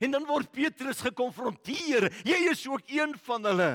En 0.00 0.10
dan 0.10 0.26
word 0.26 0.50
Petrus 0.50 1.00
gekonfronteer. 1.00 2.08
Jy 2.24 2.38
is 2.50 2.66
ook 2.68 2.88
een 2.90 3.14
van 3.26 3.44
hulle. 3.44 3.72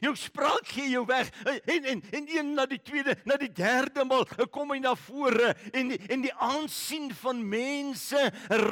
Jou 0.00 0.14
spraak 0.16 0.66
gee 0.72 0.88
jou 0.92 1.02
weg 1.06 1.28
en 1.44 1.84
en 1.84 2.02
en 2.10 2.28
een 2.30 2.54
na 2.54 2.64
die 2.66 2.80
tweede, 2.82 3.16
na 3.28 3.36
die 3.36 3.50
derde 3.52 4.04
maal 4.08 4.24
kom 4.54 4.72
hy 4.72 4.78
na 4.80 4.94
vore 4.96 5.52
en 5.72 5.92
die, 5.92 5.98
en 6.12 6.24
die 6.24 6.32
aansien 6.40 7.10
van 7.20 7.42
mense 7.44 8.20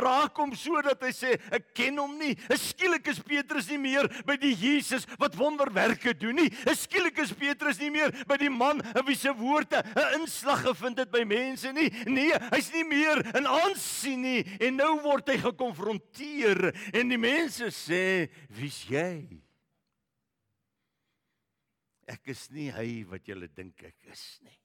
raak 0.00 0.38
hom 0.40 0.54
sodat 0.56 1.02
hy 1.04 1.12
sê 1.14 1.34
ek 1.52 1.72
ken 1.76 2.00
hom 2.00 2.16
nie. 2.20 2.32
Skielik 2.60 3.10
is 3.12 3.20
Petrus 3.24 3.68
nie 3.70 3.80
meer 3.82 4.08
by 4.26 4.38
die 4.40 4.54
Jesus 4.56 5.06
wat 5.20 5.36
wonderwerke 5.38 6.14
doen 6.16 6.40
nie. 6.40 6.48
Skielik 6.78 7.20
is 7.24 7.34
Petrus 7.36 7.80
nie 7.82 7.92
meer 7.92 8.14
by 8.30 8.38
die 8.40 8.52
man 8.52 8.80
wie 9.06 9.18
se 9.18 9.34
woorde 9.36 9.82
'n 9.94 10.20
inslag 10.20 10.64
gevind 10.64 10.98
het 10.98 11.10
by 11.10 11.24
mense 11.24 11.72
nie. 11.72 11.90
Nee, 12.06 12.32
hy's 12.54 12.72
nie 12.72 12.84
meer 12.84 13.22
in 13.36 13.46
aansien 13.46 14.22
nie 14.22 14.44
en 14.60 14.76
nou 14.76 15.00
word 15.02 15.28
hy 15.28 15.38
gekonfronteer 15.38 16.72
en 16.94 17.08
die 17.08 17.20
mense 17.20 17.70
sê 17.74 18.30
wie's 18.48 18.84
jy? 18.88 19.49
Ek 22.10 22.32
is 22.34 22.48
nie 22.54 22.68
hy 22.74 23.04
wat 23.10 23.28
julle 23.28 23.48
dink 23.54 23.84
ek 23.86 24.10
is 24.10 24.24
nie. 24.44 24.58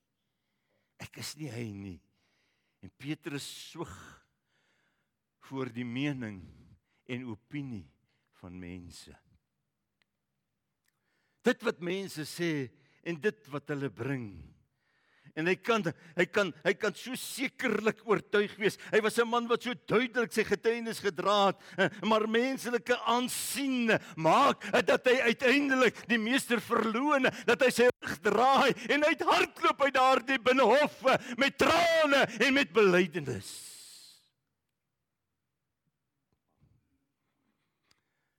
Ek 1.03 1.19
is 1.21 1.35
nie 1.39 1.51
hy 1.51 1.65
nie. 1.75 1.99
En 2.81 2.91
Petrus 2.97 3.45
swyg 3.71 3.93
voor 5.45 5.69
die 5.73 5.85
mening 5.85 6.39
en 7.11 7.27
opinie 7.29 7.85
van 8.39 8.57
mense. 8.57 9.13
Dit 11.45 11.61
wat 11.65 11.83
mense 11.85 12.25
sê 12.25 12.51
en 13.05 13.19
dit 13.21 13.49
wat 13.53 13.69
hulle 13.73 13.91
bring 13.93 14.29
En 15.35 15.49
hy 15.49 15.55
kan 15.59 15.83
hy 16.15 16.25
kan 16.31 16.51
hy 16.63 16.71
kan 16.79 16.95
so 16.95 17.15
sekerlik 17.19 17.99
oortuig 18.07 18.53
wees. 18.55 18.77
Hy 18.93 19.01
was 19.03 19.19
'n 19.19 19.27
man 19.27 19.49
wat 19.51 19.63
so 19.63 19.73
duidelik 19.73 20.31
sy 20.31 20.45
getuienis 20.47 21.03
gedra 21.03 21.47
het, 21.47 21.59
eh, 21.77 21.89
maar 22.07 22.27
menslike 22.27 22.95
aansien 23.03 23.91
maak 24.15 24.63
dat 24.85 25.05
hy 25.05 25.19
uiteindelik 25.35 26.07
die 26.07 26.17
meester 26.17 26.61
verloon, 26.61 27.27
dat 27.45 27.61
hy 27.61 27.69
sy 27.69 27.89
rug 27.99 28.17
draai 28.21 28.71
en 28.87 29.03
uithardloop 29.03 29.81
uit 29.81 29.93
daardie 29.93 30.39
binnehof 30.39 31.03
met 31.37 31.57
trane 31.57 32.23
en 32.39 32.53
met 32.53 32.71
belydenis. 32.71 33.51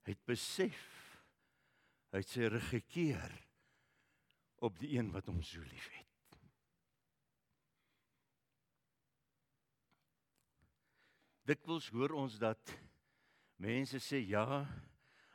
Hy 0.05 0.15
het 0.15 0.25
besef 0.25 0.81
hy 2.11 2.23
het 2.23 2.29
sy 2.29 2.47
rug 2.49 2.69
gekeer 2.71 3.31
op 4.65 4.79
die 4.79 4.97
een 4.97 5.11
wat 5.11 5.27
hom 5.27 5.43
so 5.43 5.59
liefhet. 5.61 5.96
Dikwels 11.47 11.87
hoor 11.95 12.13
ons 12.17 12.35
dat 12.41 12.73
mense 13.63 13.99
sê 14.03 14.19
ja, 14.27 14.65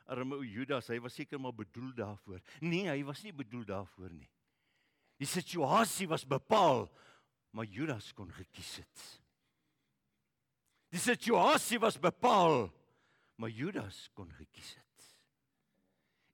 arme 0.05 0.37
ou 0.37 0.45
Judas, 0.45 0.89
hy 0.91 0.99
was 1.03 1.15
seker 1.17 1.41
maar 1.41 1.55
bedoel 1.55 1.91
daarvoor. 1.97 2.41
Nee, 2.61 2.87
hy 2.91 3.01
was 3.07 3.23
nie 3.25 3.33
bedoel 3.35 3.65
daarvoor 3.67 4.13
nie. 4.13 4.29
Die 5.19 5.29
situasie 5.29 6.07
was 6.11 6.25
bepaal, 6.27 6.87
maar 7.53 7.69
Judas 7.69 8.11
kon 8.17 8.31
gekies 8.33 8.77
het. 8.81 9.03
Die 10.93 11.01
situasie 11.01 11.79
was 11.81 11.97
bepaal, 12.01 12.67
maar 13.41 13.49
Judas 13.53 14.05
kon 14.13 14.29
gekies 14.37 14.75
het. 14.77 15.07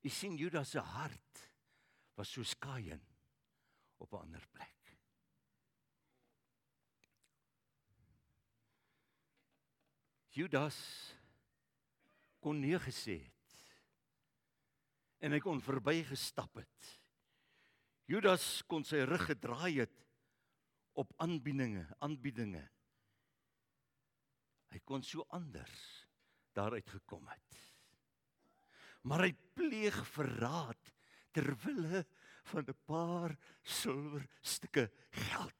Jy 0.03 0.11
sien 0.11 0.35
Judas 0.39 0.73
se 0.73 0.83
hart 0.83 1.45
was 2.19 2.31
so 2.31 2.43
skaaiend 2.43 3.03
op 3.99 4.13
'n 4.13 4.23
ander 4.23 4.45
plek. 4.51 4.78
Judas 10.39 10.77
kon 12.39 12.61
nee 12.63 12.79
gesê 12.79 13.17
het. 13.19 13.55
En 15.19 15.35
hy 15.35 15.39
kon 15.43 15.59
verbygestap 15.59 16.61
het. 16.61 16.91
Judas 18.09 18.61
kon 18.71 18.85
sy 18.87 19.03
rug 19.03 19.25
gedraai 19.27 19.81
het 19.83 19.97
op 20.99 21.11
aanbiedinge, 21.21 21.83
aanbiedinge. 21.99 22.63
Hy 24.71 24.79
kon 24.87 25.03
so 25.03 25.25
anders 25.35 25.75
daaruit 26.55 26.87
gekom 26.89 27.27
het. 27.27 27.59
Maar 29.03 29.27
hy 29.27 29.33
pleeg 29.57 29.99
verraad 30.15 30.91
ter 31.35 31.51
wille 31.65 32.05
van 32.51 32.63
'n 32.63 32.79
paar 32.87 33.37
silwerstukke 33.63 34.89
geld. 35.11 35.58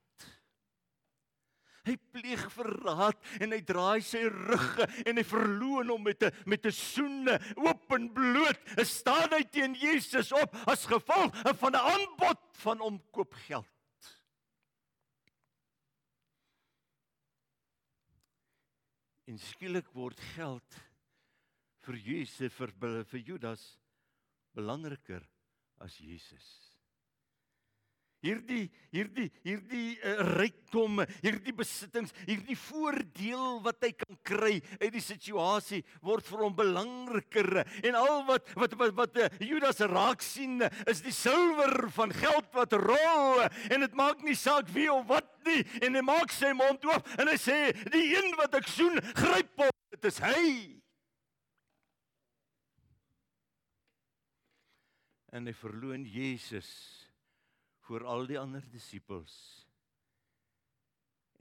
Hy 1.88 1.96
pleeg 2.12 2.44
verraad 2.54 3.18
en 3.40 3.54
hy 3.56 3.62
draai 3.66 4.02
sy 4.04 4.26
rug 4.28 4.80
en 5.06 5.18
hy 5.20 5.24
verloon 5.24 5.94
hom 5.94 6.04
met 6.04 6.24
'n 6.24 6.32
met 6.46 6.66
'n 6.66 6.72
soene 6.72 7.40
oop 7.56 7.92
en 7.92 8.10
bloot. 8.14 8.60
Hy 8.78 8.84
staan 8.84 9.32
hy 9.32 9.44
teen 9.44 9.76
Jesus 9.76 10.32
op 10.32 10.56
as 10.68 10.86
gevolg 10.86 11.34
van 11.60 11.74
'n 11.74 11.86
aanbod 11.94 12.40
van 12.64 12.82
omkoopgeld. 12.82 13.68
En 19.30 19.38
skielik 19.38 19.88
word 19.94 20.20
geld 20.36 20.76
vir 21.86 21.96
Jesus 21.96 22.54
vir 22.54 22.72
vir 23.06 23.20
Judas 23.20 23.78
belangriker 24.54 25.22
as 25.80 25.98
Jesus. 25.98 26.69
Hierdie 28.20 28.66
hierdie 28.92 29.30
hierdie 29.46 29.94
uh, 30.04 30.18
rykdom, 30.36 31.00
hierdie 31.24 31.54
besittings, 31.56 32.12
hierdie 32.28 32.58
voordeel 32.60 33.62
wat 33.64 33.80
hy 33.86 33.94
kan 33.96 34.18
kry 34.28 34.58
uit 34.82 34.92
die 34.92 35.04
situasie 35.04 35.80
word 36.04 36.28
vir 36.28 36.44
hom 36.44 36.58
belangriker. 36.58 37.62
En 37.80 37.96
al 37.96 38.26
wat 38.28 38.52
wat 38.60 38.76
wat, 38.82 38.92
wat 38.98 39.22
uh, 39.24 39.30
Judas 39.40 39.80
raak 39.88 40.26
sien 40.26 40.60
is 40.84 41.04
die 41.06 41.16
silwer 41.16 41.88
van 41.96 42.12
geld 42.12 42.52
wat 42.58 42.76
rol. 42.76 43.46
En 43.72 43.88
dit 43.88 43.96
maak 43.96 44.20
nie 44.28 44.36
saak 44.36 44.68
wie 44.76 44.90
of 44.92 45.08
wat 45.08 45.32
nie. 45.48 45.64
En 45.80 45.96
hy 45.96 46.04
maak 46.04 46.36
sy 46.36 46.52
mond 46.58 46.84
oop 46.92 47.08
en 47.16 47.32
hy 47.32 47.40
sê 47.40 47.60
die 47.88 48.04
een 48.18 48.36
wat 48.42 48.60
ek 48.60 48.68
soen 48.68 49.00
gryp 49.16 49.64
hom. 49.64 49.76
Dit 49.96 50.12
is 50.12 50.20
hy. 50.28 50.48
En 55.32 55.48
hy 55.48 55.54
verloon 55.56 56.04
Jesus 56.10 56.99
vir 57.90 58.06
al 58.06 58.28
die 58.30 58.38
ander 58.38 58.66
disippels 58.70 59.36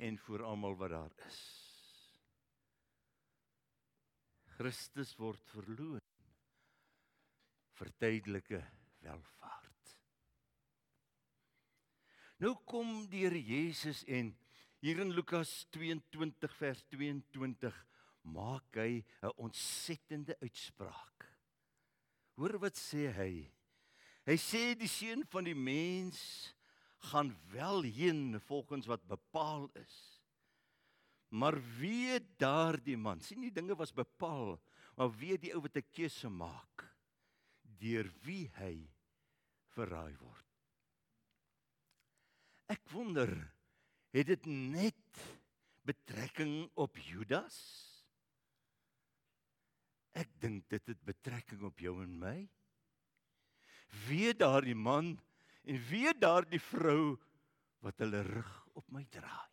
en 0.01 0.17
vir 0.25 0.45
almal 0.49 0.77
wat 0.81 0.95
daar 0.95 1.17
is. 1.27 1.41
Christus 4.57 5.13
word 5.21 5.43
verloon 5.53 6.01
vir 7.79 7.91
tydelike 8.01 8.63
welvaart. 9.05 9.93
Nou 12.41 12.55
kom 12.65 13.05
die 13.13 13.27
Here 13.27 13.43
Jesus 13.43 14.01
en 14.09 14.33
hier 14.81 15.05
in 15.05 15.13
Lukas 15.13 15.53
22 15.77 16.57
vers 16.63 16.81
22 16.95 17.85
maak 18.33 18.81
hy 18.81 19.05
'n 19.05 19.37
ontsettende 19.37 20.39
uitspraak. 20.41 21.29
Hoor 22.41 22.59
wat 22.65 22.77
sê 22.79 23.13
hy? 23.13 23.58
Hy 24.29 24.37
sê 24.37 24.75
die 24.77 24.91
seun 24.93 25.25
van 25.33 25.47
die 25.49 25.57
mens 25.57 26.21
gaan 27.09 27.31
wel 27.49 27.87
heen 27.89 28.37
volgens 28.45 28.89
wat 28.91 29.07
bepaal 29.09 29.71
is. 29.81 29.97
Maar 31.33 31.57
wie 31.79 32.19
daardie 32.41 32.97
man, 33.01 33.23
sien 33.25 33.41
die 33.41 33.53
dinge 33.53 33.77
was 33.77 33.95
bepaal, 33.97 34.59
maar 35.01 35.13
wie 35.17 35.39
die 35.41 35.55
ou 35.57 35.63
wat 35.65 35.77
'n 35.77 35.93
keuse 35.97 36.29
maak 36.29 36.85
deur 37.81 38.09
wie 38.25 38.51
hy 38.59 38.91
verraai 39.73 40.17
word. 40.21 40.47
Ek 42.69 42.85
wonder, 42.93 43.33
het 44.13 44.27
dit 44.27 44.47
net 44.47 45.25
betrekking 45.89 46.69
op 46.75 46.97
Judas? 46.97 47.57
Ek 50.13 50.29
dink 50.41 50.69
dit 50.69 50.87
het 50.87 51.01
betrekking 51.05 51.63
op 51.65 51.79
jou 51.81 52.03
en 52.03 52.19
my 52.19 52.49
wie 54.07 54.35
daardie 54.35 54.77
man 54.77 55.15
en 55.65 55.81
wie 55.91 56.13
daardie 56.19 56.61
vrou 56.61 57.17
wat 57.85 58.01
hulle 58.03 58.23
rug 58.27 58.53
op 58.79 58.87
my 58.95 59.05
draai. 59.11 59.47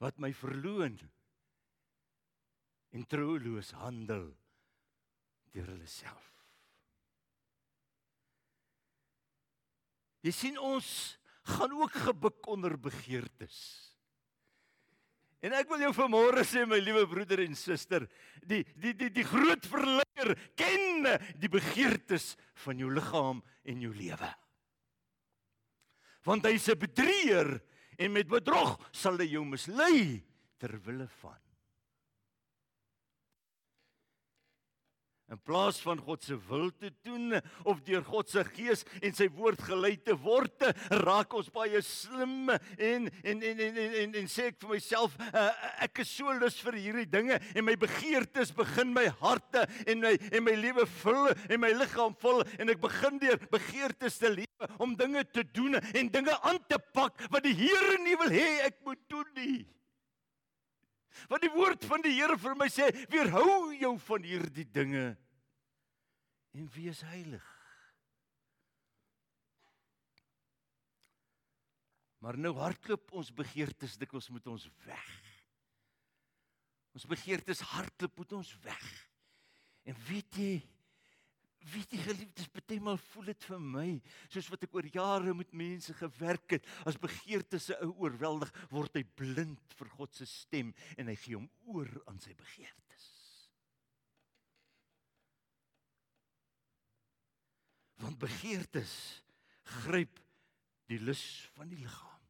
Wat 0.00 0.18
my 0.18 0.32
verloon 0.32 0.96
en 2.90 3.06
trouloos 3.06 3.72
handel 3.78 4.30
deur 5.52 5.68
hulle 5.74 5.88
self. 5.90 6.26
Jy 10.24 10.32
sien 10.36 10.58
ons 10.60 10.88
gaan 11.56 11.72
ook 11.72 11.94
gebuk 12.06 12.46
onder 12.52 12.76
begeertes. 12.80 13.89
En 15.40 15.54
ek 15.56 15.70
wil 15.72 15.86
jou 15.86 15.92
vanmôre 15.96 16.44
sê 16.44 16.66
my 16.68 16.76
liewe 16.82 17.06
broeder 17.08 17.40
en 17.46 17.56
suster, 17.56 18.04
die 18.44 18.60
die 18.76 18.92
die 18.92 19.08
die 19.10 19.24
groot 19.24 19.64
verleier 19.64 20.34
ken 20.58 21.08
die 21.40 21.48
begeertes 21.48 22.34
van 22.66 22.78
jou 22.78 22.90
liggaam 22.92 23.40
en 23.64 23.80
jou 23.80 23.92
lewe. 23.96 24.30
Want 26.28 26.44
hy's 26.44 26.68
'n 26.68 26.78
bedrieër 26.78 27.60
en 27.98 28.12
met 28.12 28.28
bedrog 28.28 28.76
sal 28.92 29.16
hy 29.16 29.32
jou 29.32 29.44
mislei 29.44 30.22
ter 30.58 30.76
wille 30.84 31.08
van 31.20 31.40
in 35.30 35.38
plaas 35.46 35.78
van 35.84 36.00
God 36.02 36.24
se 36.26 36.36
wil 36.48 36.70
te 36.74 36.90
doen 37.06 37.36
of 37.68 37.82
deur 37.86 38.02
God 38.06 38.30
se 38.30 38.42
gees 38.50 38.82
en 39.00 39.14
sy 39.14 39.28
woord 39.36 39.62
gelei 39.62 39.94
te 40.02 40.16
word, 40.18 40.66
raak 41.04 41.34
ons 41.38 41.50
baie 41.54 41.82
slim 41.86 42.50
en 42.50 43.08
en 43.08 43.08
en 43.50 43.62
en 43.66 43.78
en, 43.84 43.94
en, 44.02 44.16
en 44.22 44.30
sê 44.30 44.50
ek 44.50 44.60
vir 44.64 44.74
myself, 44.74 45.14
uh, 45.30 45.46
ek 45.86 46.02
is 46.04 46.12
so 46.18 46.34
lus 46.40 46.58
vir 46.66 46.80
hierdie 46.80 47.08
dinge 47.10 47.38
en 47.54 47.66
my 47.66 47.76
begeertes 47.80 48.50
begin 48.56 48.94
my 48.96 49.06
harte 49.22 49.66
en 49.86 50.02
my 50.02 50.16
en 50.30 50.46
my 50.46 50.56
lewe 50.58 50.86
vul 51.00 51.30
en 51.48 51.62
my 51.62 51.72
liggaam 51.78 52.16
vul 52.22 52.42
en 52.58 52.74
ek 52.74 52.82
begin 52.82 53.20
deur 53.22 53.38
begeertes 53.52 54.18
te 54.20 54.32
lewe 54.34 54.70
om 54.82 54.96
dinge 54.98 55.24
te 55.30 55.46
doen 55.54 55.78
en 55.78 56.10
dinge 56.12 56.36
aan 56.42 56.58
te 56.68 56.78
pak 56.94 57.28
wat 57.30 57.46
die 57.46 57.56
Here 57.60 57.98
nie 58.02 58.16
wil 58.18 58.32
hê 58.32 58.48
ek 58.66 58.80
moet 58.86 59.00
doen 59.10 59.28
nie. 59.36 59.60
Want 61.30 61.46
die 61.46 61.52
woord 61.54 61.84
van 61.86 62.02
die 62.02 62.16
Here 62.16 62.34
vir 62.42 62.56
my 62.58 62.66
sê, 62.72 62.88
weerhou 63.12 63.70
jou 63.78 63.94
van 64.08 64.24
hierdie 64.26 64.66
dinge 64.66 65.12
en 66.58 66.70
wees 66.74 67.04
heilig. 67.06 67.46
Maar 72.20 72.36
nou 72.36 72.52
hardloop 72.58 73.14
ons 73.16 73.30
begeertes 73.32 73.94
dikwels 74.00 74.28
moet 74.34 74.50
ons 74.50 74.66
weg. 74.84 75.12
Ons 76.98 77.06
begeertes 77.08 77.62
hardloop 77.76 78.18
moet 78.18 78.34
ons 78.40 78.50
weg. 78.66 78.90
En 79.88 79.96
weet 80.10 80.36
jy, 80.36 80.52
Weet 81.68 81.92
jy 81.92 81.98
geliefdes, 82.00 82.48
partymal 82.54 82.96
voel 83.10 83.26
dit 83.34 83.46
vir 83.50 83.58
my 83.60 83.88
soos 84.32 84.48
wat 84.48 84.62
ek 84.64 84.76
oor 84.78 84.86
jare 84.94 85.34
met 85.36 85.50
mense 85.52 85.92
gewerk 85.98 86.56
het, 86.56 86.68
as 86.88 86.96
begeertes 87.00 87.68
se 87.68 87.76
ou 87.84 87.92
oorweldig 88.06 88.52
word 88.72 88.96
hy 88.96 89.02
blind 89.18 89.74
vir 89.76 89.90
God 89.98 90.16
se 90.16 90.28
stem 90.28 90.72
en 90.96 91.10
hy 91.12 91.16
gee 91.20 91.36
hom 91.36 91.50
oor 91.68 91.90
aan 92.08 92.20
sy 92.24 92.32
begeertes. 92.38 93.08
Want 98.00 98.16
begeertes 98.22 98.94
gryp 99.82 100.16
die 100.88 100.98
lus 101.04 101.24
van 101.58 101.68
die 101.68 101.82
liggaam. 101.82 102.24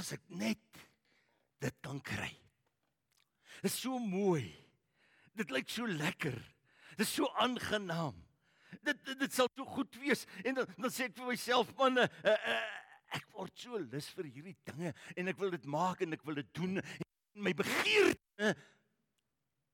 As 0.00 0.14
ek 0.16 0.24
net 0.32 0.80
dit 1.60 1.76
kan 1.84 2.00
kry. 2.00 2.32
Dit 3.60 3.68
is 3.68 3.76
so 3.76 4.00
mooi. 4.00 4.48
Dit 5.36 5.52
lyk 5.52 5.68
so 5.68 5.84
lekker. 5.84 6.40
Dit 7.00 7.08
is 7.08 7.14
so 7.16 7.28
aangenaam. 7.40 8.16
Dit 8.84 8.98
dit, 9.04 9.16
dit 9.18 9.32
sal 9.32 9.48
so 9.56 9.64
goed 9.64 9.94
wees 10.02 10.26
en 10.44 10.58
dan, 10.58 10.66
dan 10.76 10.92
sê 10.92 11.06
ek 11.08 11.14
vir 11.16 11.30
myself 11.30 11.70
man 11.78 12.02
uh, 12.02 12.04
uh, 12.28 12.58
ek 13.16 13.24
word 13.32 13.54
so 13.56 13.78
lus 13.80 14.08
vir 14.18 14.28
hierdie 14.28 14.56
dinge 14.68 14.92
en 15.16 15.32
ek 15.32 15.40
wil 15.40 15.54
dit 15.54 15.64
maak 15.72 16.04
en 16.04 16.12
ek 16.12 16.26
wil 16.28 16.36
dit 16.36 16.50
doen 16.58 16.82
en 16.82 17.46
my 17.46 17.54
begeerte 17.56 18.50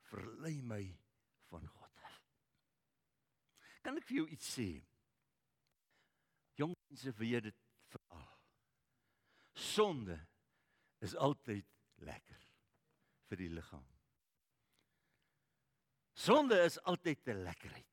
verlei 0.06 0.54
my 0.62 0.80
van 1.50 1.66
God 1.66 2.06
af. 2.06 2.14
Kan 3.82 3.98
ek 3.98 4.06
vir 4.06 4.20
jou 4.20 4.28
iets 4.38 4.54
sê? 4.60 4.68
Jong 6.62 6.78
mense 6.78 7.16
weet 7.18 7.50
dit 7.50 7.60
veral. 7.96 8.30
Sonde 9.66 10.20
is 11.02 11.18
altyd 11.18 11.66
lekker 12.06 12.48
vir 13.26 13.42
die 13.42 13.52
liggaam. 13.58 13.95
Sonde 16.16 16.56
is 16.64 16.78
altyd 16.88 17.28
'n 17.28 17.42
lekkerheid. 17.44 17.84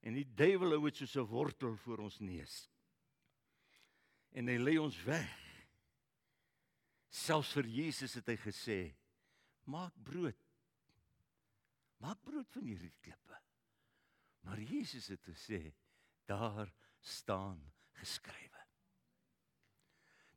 En 0.00 0.14
die 0.16 0.24
duiwel 0.24 0.72
hou 0.72 0.84
dit 0.88 0.96
soos 0.96 1.16
'n 1.16 1.28
wortel 1.28 1.76
voor 1.76 1.98
ons 1.98 2.18
neus. 2.18 2.70
En 4.32 4.48
hy 4.48 4.56
lei 4.56 4.78
ons 4.78 5.02
weg. 5.04 5.36
Selfs 7.08 7.52
vir 7.52 7.66
Jesus 7.66 8.14
het 8.14 8.26
hy 8.26 8.36
gesê: 8.36 8.94
"Maak 9.64 9.92
brood. 10.02 10.46
Maak 11.98 12.22
brood 12.22 12.48
van 12.48 12.64
hierdie 12.64 12.94
klippe." 13.00 13.42
Maar 14.40 14.60
Jesus 14.60 15.08
het 15.08 15.22
gesê: 15.22 15.74
"Daar 16.24 16.72
staan 17.00 17.72
geskrywe." 17.92 18.64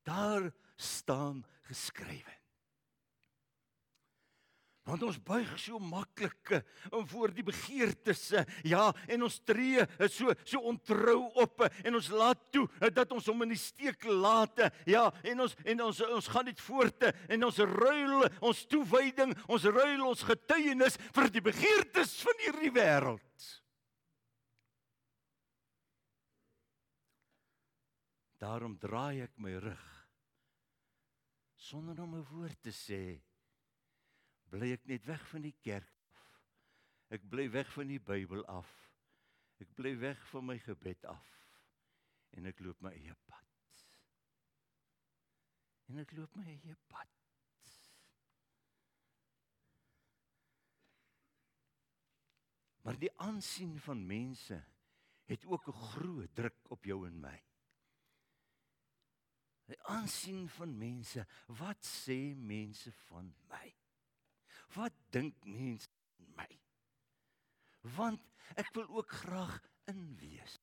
Daar 0.04 0.54
staan 0.76 1.46
geskrywe. 1.62 2.43
Want 4.84 5.04
ons 5.08 5.18
buig 5.24 5.52
so 5.64 5.80
maklik 5.80 6.52
eh, 6.58 6.60
voor 7.08 7.32
die 7.32 7.46
begeertes, 7.48 8.26
eh, 8.36 8.44
ja, 8.68 8.90
en 9.08 9.24
ons 9.24 9.38
tree 9.48 9.80
eh, 9.80 10.10
so 10.12 10.34
so 10.44 10.60
ontrou 10.68 11.30
op 11.40 11.64
en 11.72 11.96
ons 11.96 12.10
laat 12.12 12.42
toe 12.52 12.66
dat 12.92 13.16
ons 13.16 13.30
hom 13.32 13.46
in 13.48 13.54
die 13.56 13.62
steek 13.62 14.04
laat. 14.04 14.60
Ja, 14.90 15.06
en 15.24 15.46
ons 15.46 15.56
en 15.64 15.86
ons 15.88 16.04
ons 16.10 16.30
gaan 16.36 16.50
net 16.52 16.60
voort 16.68 17.08
en 17.08 17.48
ons 17.48 17.64
ruil 17.72 18.28
ons 18.44 18.66
toewyding, 18.68 19.32
ons 19.48 19.72
ruil 19.72 20.04
ons 20.04 20.28
getuienis 20.28 21.00
vir 21.16 21.32
die 21.32 21.46
begeertes 21.48 22.18
van 22.28 22.44
hierdie 22.44 22.76
wêreld. 22.76 23.50
Daarom 28.44 28.76
draai 28.76 29.24
ek 29.24 29.38
my 29.40 29.56
rug 29.64 29.92
sonder 31.56 32.02
om 32.04 32.16
'n 32.20 32.28
woord 32.28 32.60
te 32.62 32.76
sê 32.76 33.22
bly 34.54 34.70
ek 34.76 34.86
net 34.90 35.06
weg 35.10 35.24
van 35.32 35.46
die 35.46 35.56
kerk 35.66 35.90
af. 36.14 36.34
Ek 37.14 37.26
bly 37.30 37.48
weg 37.54 37.70
van 37.74 37.90
die 37.90 38.02
Bybel 38.02 38.46
af. 38.50 38.70
Ek 39.62 39.74
bly 39.78 39.96
weg 40.02 40.22
van 40.32 40.46
my 40.50 40.58
gebed 40.62 41.06
af. 41.10 41.32
En 42.38 42.50
ek 42.50 42.62
loop 42.66 42.82
my 42.86 42.94
eie 42.98 43.16
pad. 43.30 43.50
En 45.92 46.02
ek 46.02 46.14
loop 46.18 46.38
my 46.40 46.46
eie 46.54 46.78
pad. 46.90 47.10
Maar 52.84 52.98
die 53.00 53.12
aansien 53.24 53.78
van 53.80 54.02
mense 54.06 54.58
het 55.30 55.46
ook 55.46 55.68
'n 55.68 55.82
groot 55.94 56.36
druk 56.36 56.58
op 56.70 56.84
jou 56.84 57.08
en 57.08 57.20
my. 57.20 57.38
Die 59.66 59.84
aansien 59.88 60.50
van 60.50 60.78
mense, 60.78 61.28
wat 61.48 61.86
sê 61.86 62.36
mense 62.36 62.92
van 62.92 63.36
my? 63.48 63.83
Wat 64.76 64.96
dink 65.14 65.36
mense 65.46 65.90
van 66.18 66.30
my? 66.38 66.50
Want 67.98 68.22
ek 68.60 68.72
wil 68.78 68.88
ook 68.90 69.12
graag 69.24 69.60
inwees. 69.92 70.60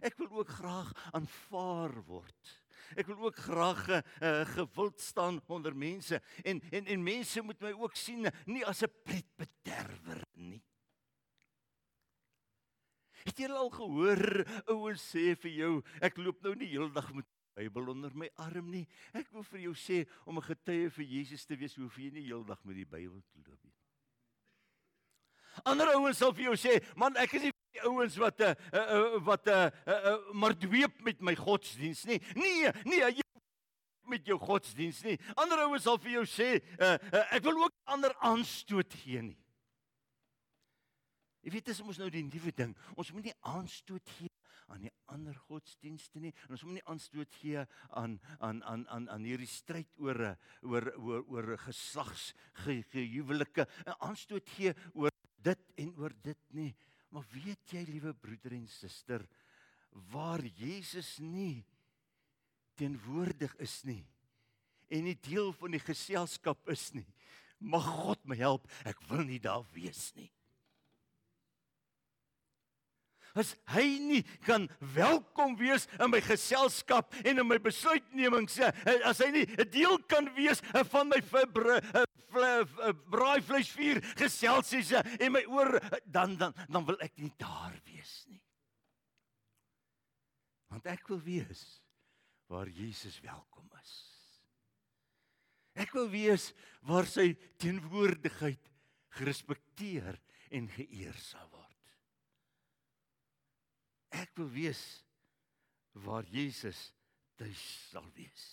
Ek 0.00 0.16
wil 0.18 0.30
ook 0.40 0.48
graag 0.48 0.90
aanvaar 1.12 1.94
word. 2.08 2.52
Ek 2.98 3.06
wil 3.08 3.28
ook 3.28 3.38
graag 3.38 3.82
uh, 3.88 4.42
gewild 4.54 5.00
staan 5.00 5.40
onder 5.46 5.76
mense 5.76 6.20
en 6.42 6.60
en 6.70 6.86
en 6.86 7.02
mense 7.02 7.42
moet 7.42 7.60
my 7.60 7.72
ook 7.72 7.96
sien 7.96 8.28
nie 8.46 8.64
as 8.66 8.82
'n 8.82 8.92
pretbederwer 9.04 10.24
nie. 10.34 10.62
Het 13.22 13.38
jy 13.38 13.48
al 13.54 13.70
gehoor 13.70 14.24
ouens 14.66 15.02
sê 15.14 15.36
vir 15.38 15.52
jou 15.54 15.74
ek 16.00 16.18
loop 16.18 16.42
nou 16.42 16.54
nie 16.58 16.72
heeldag 16.74 17.12
met 17.14 17.28
Bybel 17.54 17.88
onder 17.92 18.12
my 18.16 18.30
arm 18.40 18.70
nie. 18.72 18.86
Ek 19.12 19.28
wil 19.32 19.44
vir 19.44 19.66
jou 19.66 19.74
sê 19.76 20.06
om 20.24 20.38
'n 20.38 20.42
getuie 20.42 20.90
vir 20.90 21.04
Jesus 21.04 21.44
te 21.44 21.56
wees, 21.56 21.76
hoef 21.76 21.96
jy 21.96 22.10
nie 22.10 22.24
heeldag 22.24 22.64
met 22.64 22.76
die 22.76 22.86
Bybel 22.88 23.20
te 23.20 23.38
loop 23.46 23.62
nie. 23.64 23.74
Ander 25.64 25.92
ouens 25.94 26.16
sal 26.16 26.32
vir 26.32 26.44
jou 26.44 26.56
sê, 26.56 26.82
"Man, 26.96 27.16
ek 27.16 27.34
is 27.34 27.42
nie 27.42 27.52
die 27.72 27.82
ouens 27.82 28.16
wat 28.16 28.40
'n 28.40 28.42
uh, 28.42 28.50
eh, 28.50 28.78
uh, 28.78 28.92
eh, 28.92 29.14
uh, 29.14 29.24
wat 29.24 29.46
'n 29.46 29.50
uh, 29.50 29.70
uh, 29.86 30.04
uh, 30.12 30.32
maar 30.32 30.54
dweep 30.58 31.02
met 31.02 31.20
my 31.20 31.34
godsdiens 31.34 32.04
nie. 32.04 32.20
Nee, 32.34 32.70
nee, 32.84 33.00
jy 33.00 33.22
met 34.08 34.26
jou 34.26 34.38
godsdiens 34.38 35.02
nie. 35.02 35.18
Ander 35.34 35.58
ouens 35.58 35.82
sal 35.82 35.98
vir 35.98 36.10
jou 36.10 36.24
sê, 36.24 36.62
uh, 36.80 36.96
uh, 37.12 37.34
"Ek 37.34 37.42
wil 37.42 37.64
ook 37.64 37.74
ander 37.84 38.14
aanstoot 38.20 38.92
gee 38.94 39.22
nie." 39.22 39.38
Jy 41.42 41.50
weet, 41.50 41.64
dis 41.64 41.82
mos 41.82 41.98
nou 41.98 42.10
die 42.10 42.22
nuwe 42.22 42.52
ding. 42.52 42.76
Ons 42.94 43.12
moet 43.12 43.24
nie 43.24 43.38
aanstoot 43.40 44.08
gee 44.18 44.30
aan 44.72 44.86
die 44.86 44.92
ander 45.12 45.36
godsdienste 45.48 46.20
nie. 46.22 46.32
En 46.46 46.56
ons 46.56 46.64
moet 46.66 46.78
nie 46.78 46.86
aanstoot 46.90 47.38
gee 47.40 47.64
aan 47.90 48.18
aan 48.40 48.62
aan 48.68 48.86
aan 48.88 49.08
aan 49.12 49.26
hierdie 49.28 49.50
stryd 49.50 49.90
oor 50.00 50.20
oor 50.62 50.88
oor 50.96 51.26
oor 51.28 51.50
geslags 51.66 52.30
gehuwelike. 52.64 53.66
En 53.86 53.98
aanstoot 54.08 54.48
gee 54.56 54.74
oor 54.94 55.12
dit 55.42 55.68
en 55.84 55.94
oor 56.00 56.14
dit 56.22 56.42
nie. 56.56 56.72
Maar 57.12 57.26
weet 57.34 57.74
jy, 57.74 57.82
liewe 57.90 58.14
broeder 58.16 58.54
en 58.56 58.68
suster, 58.72 59.26
waar 60.12 60.40
Jesus 60.40 61.18
nie 61.20 61.64
teenwoordig 62.80 63.52
is 63.60 63.82
nie 63.84 64.00
en 64.92 65.04
nie 65.04 65.16
deel 65.24 65.52
van 65.56 65.72
die 65.72 65.80
geselskap 65.80 66.68
is 66.72 66.90
nie, 66.92 67.06
Mag 67.62 67.86
God 67.86 68.22
my 68.26 68.36
help. 68.36 68.66
Ek 68.82 68.98
wil 69.06 69.22
nie 69.28 69.38
daar 69.42 69.62
wees 69.74 70.10
nie. 70.18 70.28
As 73.34 73.54
hy 73.72 73.98
nie 73.98 74.22
kan 74.44 74.68
welkom 74.94 75.56
wees 75.56 75.86
in 75.98 76.10
my 76.12 76.20
geselskap 76.20 77.14
en 77.24 77.40
in 77.40 77.48
my 77.48 77.58
besluitnemings, 77.62 78.58
as 79.08 79.22
hy 79.24 79.30
nie 79.32 79.46
'n 79.46 79.70
deel 79.70 79.98
kan 80.04 80.28
wees 80.36 80.60
van 80.92 81.08
my 81.08 81.20
braaivleisvuur 83.12 84.00
geselsies 84.16 84.92
en 84.92 85.32
my 85.32 85.44
oor 85.48 85.80
dan 86.04 86.36
dan 86.36 86.54
dan 86.68 86.84
wil 86.84 86.96
ek 87.00 87.16
nie 87.16 87.32
daar 87.38 87.74
wees 87.84 88.24
nie. 88.28 88.42
Want 90.68 90.86
ek 90.86 91.08
wil 91.08 91.20
wees 91.20 91.82
waar 92.48 92.68
Jesus 92.68 93.20
welkom 93.20 93.68
is. 93.82 93.92
Ek 95.74 95.92
wil 95.96 96.08
wees 96.12 96.52
waar 96.84 97.08
sy 97.08 97.32
teenwoordigheid 97.60 98.70
gerespekteer 99.16 100.20
en 100.52 100.68
geëer 100.68 101.16
sal 101.16 101.48
word. 101.48 101.61
Ek 104.12 104.32
wil 104.36 104.50
wees 104.52 104.82
waar 106.04 106.24
Jesus 106.28 106.90
tuis 107.40 107.62
sal 107.90 108.06
wees. 108.16 108.46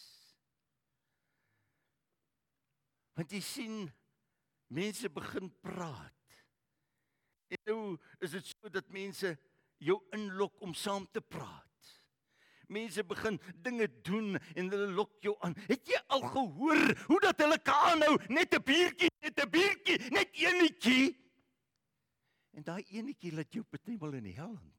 Want 3.20 3.34
jy 3.36 3.42
sien 3.44 3.80
mense 4.72 5.10
begin 5.12 5.50
praat. 5.64 6.16
En 7.50 7.64
nou 7.68 7.82
is 8.24 8.36
dit 8.38 8.52
so 8.52 8.72
dat 8.72 8.88
mense 8.94 9.34
jou 9.84 9.98
inlok 10.16 10.62
om 10.64 10.76
saam 10.78 11.08
te 11.12 11.22
praat. 11.22 11.66
Mense 12.70 13.02
begin 13.04 13.40
dinge 13.66 13.88
doen 14.06 14.38
en 14.38 14.70
hulle 14.70 14.92
lok 14.94 15.16
jou 15.26 15.34
aan. 15.44 15.56
Het 15.68 15.90
jy 15.90 16.02
al 16.14 16.22
gehoor 16.30 16.84
hoe 17.08 17.20
dat 17.24 17.42
hulle 17.42 17.58
kan 17.66 17.96
aanhou 17.96 18.16
net 18.30 18.54
'n 18.54 18.64
biertjie, 18.64 19.10
net 19.26 19.42
'n 19.42 19.50
biertjie, 19.50 19.98
net 20.14 20.30
eenetjie? 20.38 21.18
En 22.54 22.64
daai 22.64 22.84
eenetjie 22.88 23.34
laat 23.34 23.54
jou 23.54 23.66
betemel 23.70 24.14
in 24.14 24.24
die 24.24 24.38
hel 24.38 24.56
hand. 24.56 24.79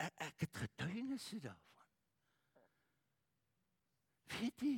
Ek, 0.00 0.14
ek 0.24 0.46
het 0.46 0.62
getuienisse 0.64 1.40
daarvan. 1.44 1.88
Weet 4.38 4.64
jy, 4.64 4.74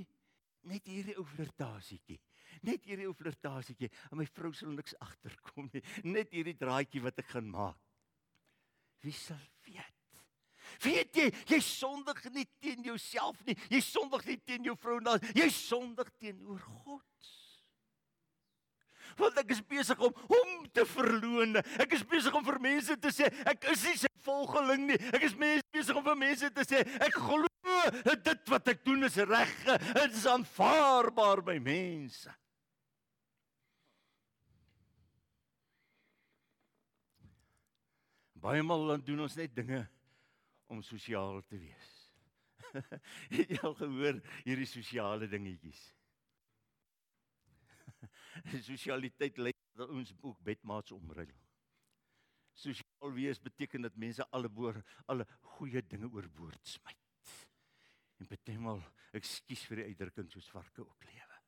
net 0.71 0.89
hierdie 0.89 1.17
ou 1.21 1.27
flirtasietjie. 1.29 2.19
Net 2.67 2.85
hierdie 2.89 3.09
ou 3.09 3.15
flirtasietjie, 3.17 3.89
en 4.11 4.21
my 4.21 4.27
vrou 4.29 4.53
sal 4.57 4.75
niks 4.77 4.97
agterkom 5.01 5.71
nie. 5.73 5.83
Net 6.05 6.33
hierdie 6.35 6.57
draaitjie 6.59 7.03
wat 7.05 7.21
ek 7.23 7.31
gaan 7.37 7.49
maak. 7.53 7.81
Wie 9.03 9.15
sal 9.17 9.41
weet? 9.67 9.99
Weet 10.83 11.17
jy, 11.19 11.29
jy 11.51 11.59
sondig 11.65 12.23
nie 12.33 12.47
teen 12.63 12.85
jouself 12.87 13.39
nie. 13.47 13.57
Jy 13.71 13.81
sondig 13.85 14.25
nie 14.29 14.39
teen 14.47 14.67
jou 14.67 14.77
vrou 14.79 14.99
nie. 15.03 15.19
Jy 15.37 15.49
sondig 15.55 16.11
teenoor 16.23 16.63
God. 16.63 17.33
Want 19.19 19.39
ek 19.43 19.55
is 19.55 19.63
besig 19.69 20.01
om 20.03 20.13
hom 20.31 20.67
te 20.75 20.85
verloon. 20.89 21.61
Ek 21.83 21.97
is 21.99 22.05
besig 22.09 22.35
om 22.35 22.45
vir 22.47 22.61
mense 22.63 22.97
te 23.01 23.13
sê 23.15 23.31
ek 23.49 23.71
is 23.73 23.87
nie 23.89 23.97
sy 24.01 24.11
volgeling 24.27 24.87
nie. 24.93 25.01
Ek 25.13 25.27
is 25.29 25.35
besig 25.37 25.97
om 25.97 26.05
vir 26.07 26.19
mense 26.19 26.53
te 26.55 26.67
sê 26.67 26.85
ek 27.03 27.19
glo 27.19 27.49
dit 28.03 28.53
wat 28.53 28.71
ek 28.73 28.85
doen 28.87 29.09
is 29.09 29.19
reg. 29.29 29.53
Dit 29.67 30.15
is 30.15 30.27
aanvaarbaar 30.31 31.43
by 31.47 31.59
mense. 31.63 32.31
Baie 38.43 38.63
maal 38.67 38.89
dan 38.89 39.03
doen 39.07 39.23
ons 39.23 39.37
net 39.39 39.53
dinge 39.55 39.85
om 40.67 40.81
sosiaal 40.83 41.43
te 41.47 41.61
wees. 41.61 41.91
Jy 43.37 43.59
al 43.61 43.77
gehoor 43.79 44.19
hierdie 44.43 44.67
sosiale 44.67 45.29
dingetjies? 45.31 45.83
Sosialiteit 48.63 49.39
lei 49.39 49.53
dat 49.77 49.89
ons 49.89 50.13
ook 50.21 50.41
bedmaats 50.45 50.93
omruil. 50.93 51.33
Sosiaal 52.53 53.13
wees 53.17 53.41
beteken 53.41 53.87
dat 53.87 53.97
mense 53.97 54.27
alle 54.31 54.49
boor 54.49 54.83
alle 55.07 55.27
goeie 55.57 55.83
dinge 55.87 56.11
oorboord 56.13 56.67
smyt. 56.67 56.99
En 58.21 58.29
betemal, 58.29 58.83
ekskuus 59.17 59.65
vir 59.71 59.83
die 59.83 59.93
uitdrukking 59.93 60.29
soos 60.31 60.51
varke 60.53 60.85
ook 60.85 61.07
lewe. 61.09 61.39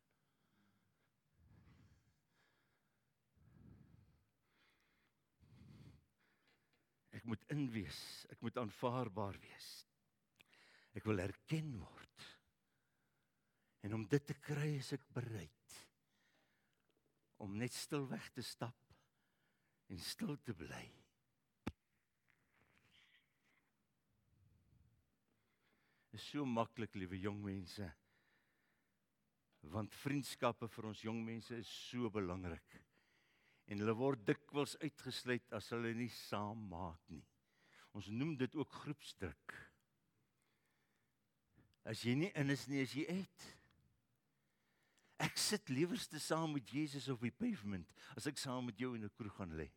Ek 7.15 7.29
moet 7.31 7.45
inwees, 7.55 8.01
ek 8.33 8.41
moet 8.43 8.57
aanvaarbaar 8.59 9.39
wees. 9.45 9.69
Ek 10.99 11.07
wil 11.07 11.23
erken 11.23 11.77
word. 11.79 12.27
En 13.85 13.95
om 13.95 14.09
dit 14.09 14.27
te 14.27 14.35
kry 14.41 14.75
is 14.81 14.93
ek 14.97 15.05
bereid 15.15 15.64
om 17.45 17.57
net 17.61 17.77
stil 17.77 18.07
weg 18.09 18.31
te 18.33 18.43
stap 18.43 18.79
en 19.93 20.01
stil 20.01 20.37
te 20.41 20.55
bly. 20.57 20.85
Is 26.15 26.25
so 26.31 26.47
maklik, 26.47 26.95
liewe 26.97 27.19
jong 27.21 27.43
mense. 27.45 27.91
Want 29.75 29.97
vriendskappe 29.99 30.69
vir 30.71 30.91
ons 30.91 31.05
jong 31.05 31.21
mense 31.27 31.57
is 31.59 31.71
so 31.91 32.11
belangrik 32.13 32.81
en 33.73 33.81
hulle 33.81 33.95
word 33.97 34.25
dikwels 34.29 34.75
uitgesluit 34.83 35.55
as 35.57 35.71
hulle 35.73 35.95
nie 35.97 36.11
saam 36.13 36.67
maak 36.69 37.01
nie. 37.13 37.25
Ons 37.97 38.11
noem 38.13 38.35
dit 38.37 38.57
ook 38.59 38.73
groepsdruk. 38.83 39.55
As 41.89 42.03
jy 42.05 42.17
nie 42.19 42.33
in 42.41 42.53
is 42.53 42.67
nie, 42.69 42.83
as 42.85 42.93
jy 42.97 43.07
uit. 43.09 43.47
Ek 45.25 45.39
sit 45.41 45.71
liewerste 45.73 46.21
saam 46.21 46.53
met 46.53 46.69
Jesus 46.69 47.09
op 47.13 47.25
die 47.25 47.33
pavement 47.33 47.89
as 48.19 48.29
ek 48.31 48.41
saam 48.41 48.69
met 48.69 48.79
jou 48.79 48.95
in 48.95 49.05
'n 49.05 49.17
kroeg 49.17 49.37
gaan 49.37 49.57
lê. 49.57 49.71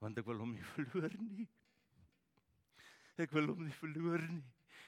Want 0.00 0.18
ek 0.18 0.26
wil 0.26 0.38
hom 0.38 0.52
nie 0.54 0.68
verloor 0.74 1.12
nie. 1.18 1.48
Ek 3.18 3.32
wil 3.32 3.48
hom 3.50 3.64
nie 3.64 3.78
verloor 3.82 4.22
nie 4.22 4.46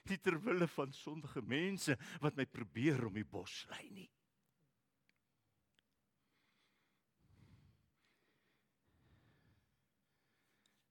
nie 0.08 0.18
ter 0.18 0.38
wille 0.42 0.68
van 0.74 0.92
sondige 0.96 1.42
mense 1.46 1.96
wat 2.22 2.38
my 2.38 2.46
probeer 2.48 3.04
om 3.06 3.14
die 3.14 3.26
bos 3.26 3.64
lei 3.70 3.84
nie. 3.92 4.08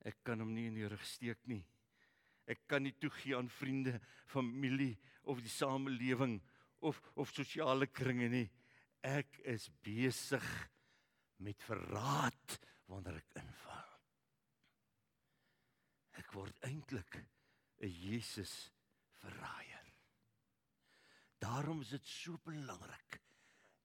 Ek 0.10 0.22
kan 0.24 0.40
hom 0.40 0.54
nie 0.56 0.70
in 0.70 0.78
die 0.80 0.88
rug 0.90 1.04
steek 1.06 1.42
nie. 1.50 1.64
Ek 2.50 2.66
kan 2.70 2.84
nie 2.84 2.96
toegee 2.98 3.36
aan 3.38 3.50
vriende, 3.50 4.00
familie 4.30 4.96
of 5.30 5.42
die 5.44 5.52
samelewing 5.54 6.40
of 6.86 7.02
of 7.20 7.34
sosiale 7.36 7.88
kringe 7.94 8.30
nie. 8.32 8.48
Ek 9.06 9.40
is 9.48 9.70
besig 9.86 10.46
met 11.46 11.62
verraad 11.64 12.58
wanneer 12.90 13.20
ek 13.22 13.38
inval. 13.40 13.94
Ek 16.20 16.34
word 16.36 16.58
eintlik 16.68 17.22
'n 17.80 17.88
Jesus 17.88 18.72
verraaier. 19.22 19.86
Daarom 21.40 21.82
is 21.82 21.90
dit 21.96 22.06
so 22.06 22.38
belangrik 22.44 23.22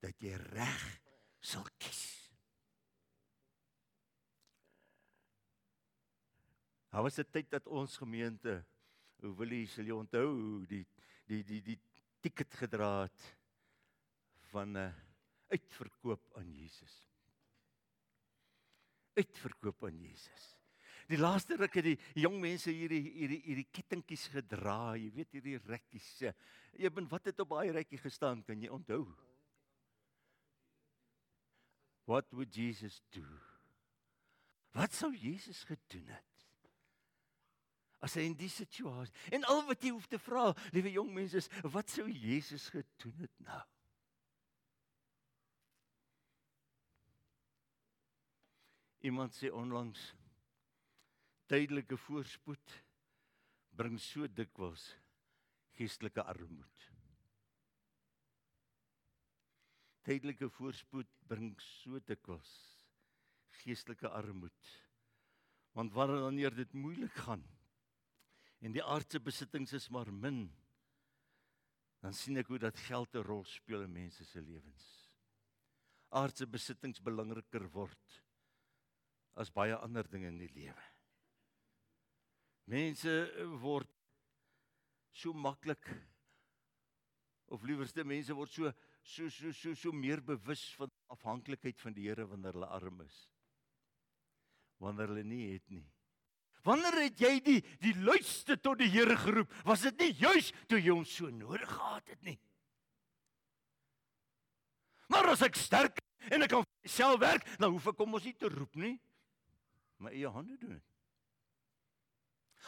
dat 0.02 0.18
jy 0.18 0.34
reg 0.34 1.00
sal 1.40 1.66
kies. 1.78 2.23
Daar 6.94 7.02
was 7.02 7.18
'n 7.18 7.26
tyd 7.30 7.50
dat 7.50 7.66
ons 7.66 7.96
gemeente, 7.96 8.64
hoe 9.18 9.34
wil 9.34 9.50
jy 9.50 9.66
sal 9.66 9.84
jy 9.84 9.94
onthou 9.98 10.64
die 10.66 10.86
die 11.26 11.42
die 11.42 11.60
die 11.60 11.78
tiket 12.22 12.54
gedra 12.54 13.02
het 13.02 13.22
van 14.52 14.76
'n 14.78 14.94
uitverkoop 15.50 16.36
aan 16.38 16.52
Jesus. 16.54 16.94
Uitverkoop 19.14 19.84
aan 19.84 19.98
Jesus. 19.98 20.44
Die 21.08 21.18
laaste 21.18 21.56
ruk 21.56 21.74
het 21.74 21.84
die 21.84 21.98
jong 22.14 22.38
mense 22.40 22.70
hierdie 22.70 23.10
hierdie 23.10 23.42
hierdie 23.42 23.70
kettingkies 23.72 24.28
gedra, 24.28 24.94
jy 24.94 25.10
weet 25.10 25.32
hierdie 25.32 25.58
rekkies. 25.58 26.22
Bin 26.94 27.08
wat 27.08 27.24
het 27.26 27.40
op 27.40 27.48
daai 27.48 27.72
rekkie 27.72 27.98
gestaan, 27.98 28.44
kan 28.44 28.62
jy 28.62 28.68
onthou? 28.68 29.02
What 32.04 32.30
would 32.30 32.54
Jesus 32.54 33.02
do? 33.10 33.26
Wat 34.70 34.92
sou 34.92 35.10
Jesus 35.10 35.64
gedoen 35.64 36.06
het? 36.06 36.33
As 38.04 38.18
hy 38.18 38.26
in 38.28 38.34
die 38.36 38.50
situasie 38.52 39.32
en 39.32 39.46
al 39.48 39.62
wat 39.68 39.84
jy 39.84 39.94
hoef 39.94 40.08
te 40.12 40.20
vra, 40.20 40.50
liewe 40.76 40.92
jong 40.92 41.12
mense, 41.16 41.40
is 41.40 41.48
wat 41.72 41.88
sou 41.88 42.04
Jesus 42.10 42.68
gedoen 42.74 43.24
het 43.24 43.38
nou? 43.46 43.62
Iemand 49.08 49.36
sê 49.36 49.50
onlangs 49.52 50.10
tydelike 51.48 51.96
voorspoed 52.00 52.76
bring 53.76 53.98
so 54.00 54.28
dikwels 54.28 54.86
geestelike 55.76 56.22
armoede. 56.24 56.92
Tydelike 60.04 60.48
voorspoed 60.52 61.10
bring 61.28 61.52
so 61.60 62.00
dikwels 62.04 62.52
geestelike 63.62 64.08
armoede. 64.08 64.72
Want 65.76 65.92
wanneer 65.96 66.54
dit 66.54 66.72
moeilik 66.76 67.16
gaan 67.26 67.44
en 68.64 68.72
die 68.72 68.82
aardse 68.82 69.20
besittings 69.20 69.74
is 69.76 69.90
maar 69.92 70.08
min, 70.12 70.46
dan 72.04 72.16
sien 72.16 72.40
ek 72.40 72.48
hoe 72.52 72.60
dat 72.62 72.80
geld 72.88 73.14
'n 73.14 73.26
rol 73.28 73.44
speel 73.44 73.84
in 73.84 73.92
mense 73.92 74.24
se 74.24 74.40
lewens. 74.40 74.86
Aardse 76.10 76.46
besittings 76.46 77.00
belangriker 77.00 77.68
word 77.72 78.22
as 79.36 79.50
baie 79.50 79.76
ander 79.76 80.08
dinge 80.08 80.28
in 80.28 80.38
die 80.38 80.52
lewe. 80.52 80.84
Mense 82.66 83.12
word 83.60 83.90
so 85.12 85.32
maklik 85.32 85.90
of 87.52 87.62
liewerste 87.62 88.04
mense 88.04 88.34
word 88.34 88.50
so 88.50 88.72
so 89.02 89.28
so 89.28 89.52
so 89.52 89.74
so 89.74 89.92
meer 89.92 90.20
bewus 90.20 90.74
van 90.78 90.90
afhanklikheid 91.12 91.80
van 91.80 91.92
die 91.92 92.08
Here 92.08 92.26
wanneer 92.26 92.52
hulle 92.52 92.66
arm 92.66 93.00
is. 93.00 93.18
Wanneer 94.80 95.08
hulle 95.12 95.24
nie 95.24 95.52
het 95.52 95.68
nie. 95.70 95.93
Wanneer 96.64 96.96
het 97.02 97.20
jy 97.20 97.34
die 97.44 97.58
die 97.82 97.92
luiste 98.00 98.56
tot 98.56 98.80
die 98.80 98.88
Here 98.88 99.16
geroep? 99.20 99.52
Was 99.68 99.84
dit 99.84 100.00
nie 100.00 100.12
juis 100.22 100.50
toe 100.68 100.80
jy 100.80 100.94
hom 100.94 101.04
so 101.08 101.28
nodig 101.28 101.68
gehad 101.68 102.08
het 102.08 102.22
nie? 102.24 102.38
Maar 105.12 105.34
as 105.34 105.44
ek 105.44 105.58
sterk 105.60 106.00
en 106.32 106.46
ek 106.46 106.54
kan 106.54 106.64
self 106.88 107.20
werk, 107.20 107.44
dan 107.60 107.74
hoef 107.74 107.90
ek 107.92 108.00
hom 108.00 108.14
mos 108.16 108.24
nie 108.24 108.36
te 108.38 108.48
roep 108.48 108.80
nie. 108.80 108.96
My 110.00 110.14
eie 110.14 110.30
hande 110.32 110.56
doen 110.56 110.78
dit. 110.78 110.88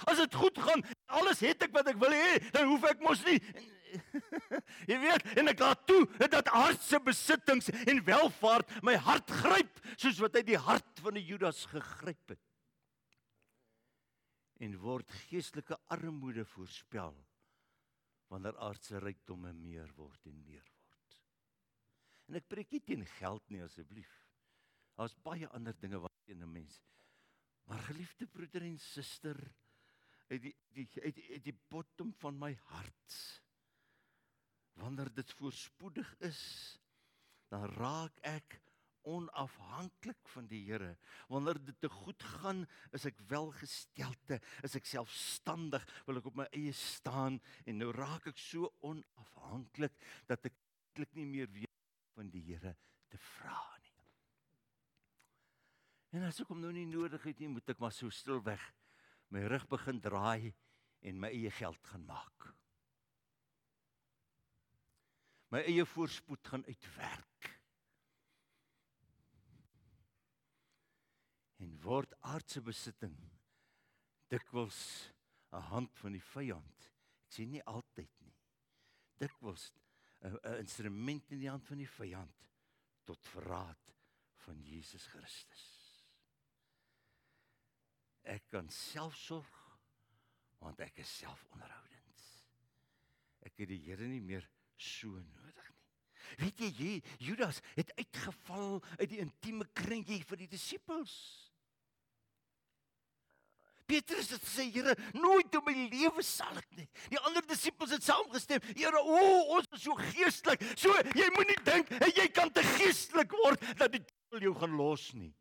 As 0.05 0.21
dit 0.21 0.35
goed 0.37 0.59
gaan, 0.61 0.83
alles 1.17 1.41
het 1.41 1.65
ek 1.65 1.73
wat 1.73 1.89
ek 1.89 1.97
wil 2.01 2.13
hê, 2.13 2.37
dan 2.53 2.69
hoef 2.69 2.85
ek 2.91 3.01
mos 3.05 3.23
nie 3.25 3.41
Jy 4.91 4.97
weet, 5.01 5.25
en 5.41 5.49
ek 5.49 5.63
laat 5.63 5.85
toe 5.89 6.03
dat 6.29 6.51
aardse 6.53 6.99
besittings 7.07 7.71
en 7.87 8.03
welvaart 8.05 8.75
my 8.85 8.97
hart 9.07 9.31
gryp 9.41 9.81
soos 9.95 10.19
wat 10.21 10.37
hy 10.37 10.43
die 10.51 10.61
hart 10.61 11.01
van 11.05 11.17
die 11.17 11.25
Judas 11.25 11.63
gegryp 11.71 12.35
het. 12.35 12.43
En 14.65 14.77
word 14.81 15.11
geestelike 15.29 15.79
armoede 15.93 16.45
voorspel 16.45 17.17
wanneer 18.33 18.57
aardse 18.59 18.99
rykdomme 18.99 19.53
meer 19.53 19.93
word 19.95 20.27
en 20.27 20.39
meer 20.45 20.65
word. 20.65 21.19
En 22.27 22.39
ek 22.41 22.49
preek 22.49 22.73
nie 22.73 22.83
teen 22.83 23.05
geld 23.19 23.45
nie 23.53 23.63
asseblief. 23.63 24.11
Daar's 24.97 25.15
baie 25.23 25.47
ander 25.55 25.77
dinge 25.79 26.01
wat 26.01 26.17
teen 26.25 26.43
'n 26.43 26.53
mens. 26.53 26.81
Maar 27.69 27.83
geliefde 27.91 28.27
broeder 28.27 28.63
en 28.63 28.79
suster, 28.79 29.37
uit 30.29 30.43
die 30.43 30.55
die 30.75 30.87
uit 31.03 31.15
die, 31.15 31.41
die 31.51 31.59
bottom 31.71 32.13
van 32.21 32.39
my 32.39 32.53
hart 32.71 33.17
wanneer 34.81 35.09
dit 35.15 35.33
voorspoedig 35.39 36.09
is 36.27 36.41
dan 37.53 37.69
raak 37.79 38.19
ek 38.27 38.59
onafhanklik 39.07 40.29
van 40.35 40.49
die 40.51 40.63
Here. 40.67 40.97
Wanneer 41.31 41.61
dit 41.65 41.79
te 41.81 41.91
goed 41.93 42.23
gaan, 42.37 42.65
is 42.97 43.07
ek 43.09 43.19
welgestelde, 43.31 44.41
is 44.67 44.77
ek 44.79 44.89
selfstandig, 44.91 45.87
wil 46.09 46.21
ek 46.21 46.31
op 46.31 46.39
my 46.43 46.49
eie 46.53 46.75
staan 46.77 47.41
en 47.65 47.81
nou 47.81 47.93
raak 47.95 48.27
ek 48.33 48.41
so 48.41 48.73
onafhanklik 48.87 49.95
dat 50.31 50.51
ek 50.51 50.57
eintlik 50.57 51.15
nie 51.19 51.29
meer 51.29 51.51
weet 51.53 51.73
van 52.17 52.31
die 52.33 52.43
Here 52.49 52.75
te 53.13 53.21
vra 53.21 53.61
nie. 53.83 53.95
En 56.17 56.27
as 56.29 56.41
ek 56.41 56.49
hom 56.51 56.63
nou 56.63 56.73
nie 56.73 56.89
nodig 56.89 57.23
het 57.29 57.43
nie, 57.43 57.53
moet 57.53 57.75
ek 57.75 57.83
maar 57.83 57.95
so 57.95 58.11
stil 58.11 58.43
weg 58.47 58.63
my 59.35 59.43
rug 59.51 59.65
begin 59.69 59.99
draai 60.01 60.55
en 61.03 61.19
my 61.21 61.29
eie 61.35 61.51
geld 61.51 61.83
gaan 61.91 62.05
maak. 62.07 62.47
My 65.51 65.63
eie 65.67 65.85
voorspoed 65.87 66.47
gaan 66.47 66.65
uitwerk. 66.67 67.56
En 71.67 71.75
word 71.83 72.15
aardse 72.33 72.63
besitting 72.63 73.17
dikwels 74.31 74.79
'n 75.53 75.67
hand 75.71 75.99
van 75.99 76.13
die 76.15 76.27
vyand. 76.33 76.91
Ek 77.27 77.33
sê 77.35 77.47
nie 77.47 77.63
altyd 77.65 78.13
nie. 78.21 78.37
Dikwels 79.19 79.73
'n 80.23 80.59
instrument 80.59 81.33
in 81.33 81.43
die 81.43 81.51
hand 81.51 81.67
van 81.67 81.79
die 81.79 81.91
vyand 81.99 82.47
tot 83.05 83.27
verraad 83.35 83.95
van 84.47 84.63
Jesus 84.63 85.07
Christus 85.07 85.77
ek 88.27 88.51
kan 88.51 88.69
selfsorg 88.73 89.63
want 90.63 90.81
ek 90.83 90.99
is 91.03 91.11
selfonderhoudend. 91.21 92.23
Ek 93.47 93.61
het 93.63 93.71
die 93.71 93.83
Here 93.85 94.09
nie 94.11 94.23
meer 94.25 94.47
so 94.81 95.21
nodig 95.21 95.69
nie. 95.71 95.85
Weet 96.41 96.63
jy, 96.81 96.95
Judas 97.23 97.61
het 97.77 97.93
uitgeval 98.01 98.81
uit 98.97 99.09
die 99.13 99.21
intieme 99.23 99.69
kringetjie 99.77 100.25
vir 100.27 100.41
die 100.43 100.51
disippels. 100.51 101.15
Petrus 103.87 104.31
het 104.35 104.43
gesê, 104.43 104.67
Here, 104.75 104.95
nooit 105.15 105.55
in 105.55 105.65
my 105.67 105.75
lewe 105.93 106.25
sal 106.27 106.59
ek 106.59 106.69
nie. 106.79 106.87
Die 107.13 107.21
ander 107.23 107.45
disippels 107.47 107.95
het 107.95 108.05
saamgestem, 108.07 108.63
Here, 108.75 109.01
o, 109.01 109.17
oh, 109.17 109.57
ons 109.57 109.69
is 109.73 109.85
so 109.87 109.97
geestelik. 110.01 110.63
So 110.75 110.95
jy 111.15 111.31
moenie 111.37 111.59
dink 111.67 111.93
jy 112.17 112.29
kan 112.35 112.51
te 112.53 112.65
geestelik 112.77 113.35
word 113.45 113.63
dat 113.79 113.95
die 113.95 114.03
duiwel 114.03 114.49
jou 114.49 114.55
gaan 114.61 114.79
los 114.79 115.11
nie. 115.15 115.33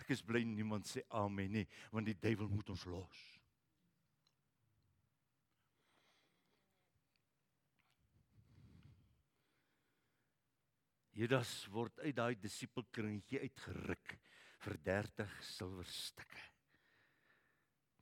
Ek 0.00 0.14
is 0.16 0.24
bly 0.26 0.42
niemand 0.48 0.88
sê 0.88 1.04
amen 1.20 1.60
nie, 1.60 1.66
want 1.92 2.08
die 2.08 2.16
duiwel 2.18 2.48
moet 2.50 2.72
ons 2.72 2.86
los. 2.90 3.20
Judas 11.20 11.50
word 11.68 11.98
uit 12.00 12.16
daai 12.16 12.34
disipelkringetjie 12.40 13.42
uitgeruk 13.44 14.14
vir 14.64 14.76
30 14.84 15.36
silwerstukke. 15.54 16.46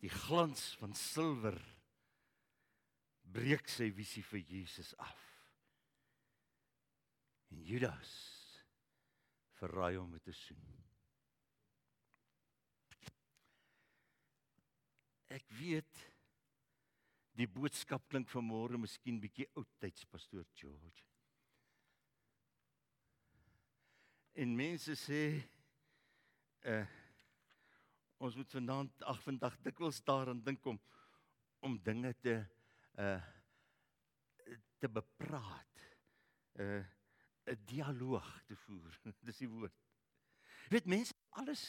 Die 0.02 0.10
glans 0.10 0.72
van 0.78 0.94
silwer 0.94 1.58
breek 3.34 3.68
sy 3.70 3.90
visie 3.94 4.24
vir 4.30 4.44
Jesus 4.46 4.92
af. 5.02 5.24
En 7.50 7.62
Judas 7.64 8.12
verraai 9.58 9.96
hom 9.96 10.10
met 10.14 10.28
'n 10.28 10.32
soen. 10.32 10.84
Ek 15.28 15.44
weet 15.60 16.04
die 17.38 17.46
boodskap 17.46 18.06
klink 18.08 18.30
vanmôre 18.32 18.78
miskien 18.80 19.20
bietjie 19.20 19.48
oudtyds 19.54 20.04
pastoor 20.04 20.46
George. 20.54 21.04
En 24.34 24.56
mense 24.56 24.94
sê 24.96 25.22
uh 26.64 26.86
ons 28.18 28.34
moet 28.34 28.50
vanaand 28.50 29.02
ag 29.06 29.20
vandag 29.22 29.54
dikwels 29.62 30.00
daaraan 30.02 30.42
dink 30.42 30.64
om 30.66 30.80
om 31.62 31.78
dinge 31.82 32.14
te 32.18 32.38
uh 32.98 33.22
te 34.78 34.88
bepraat. 34.88 35.68
uh, 36.58 36.84
'n 37.48 37.64
dialoog 37.64 38.42
te 38.46 38.56
voer. 38.56 39.00
Dis 39.26 39.40
die 39.42 39.48
woord. 39.48 39.74
Weet 40.68 40.84
mense 40.84 41.14
alles 41.28 41.62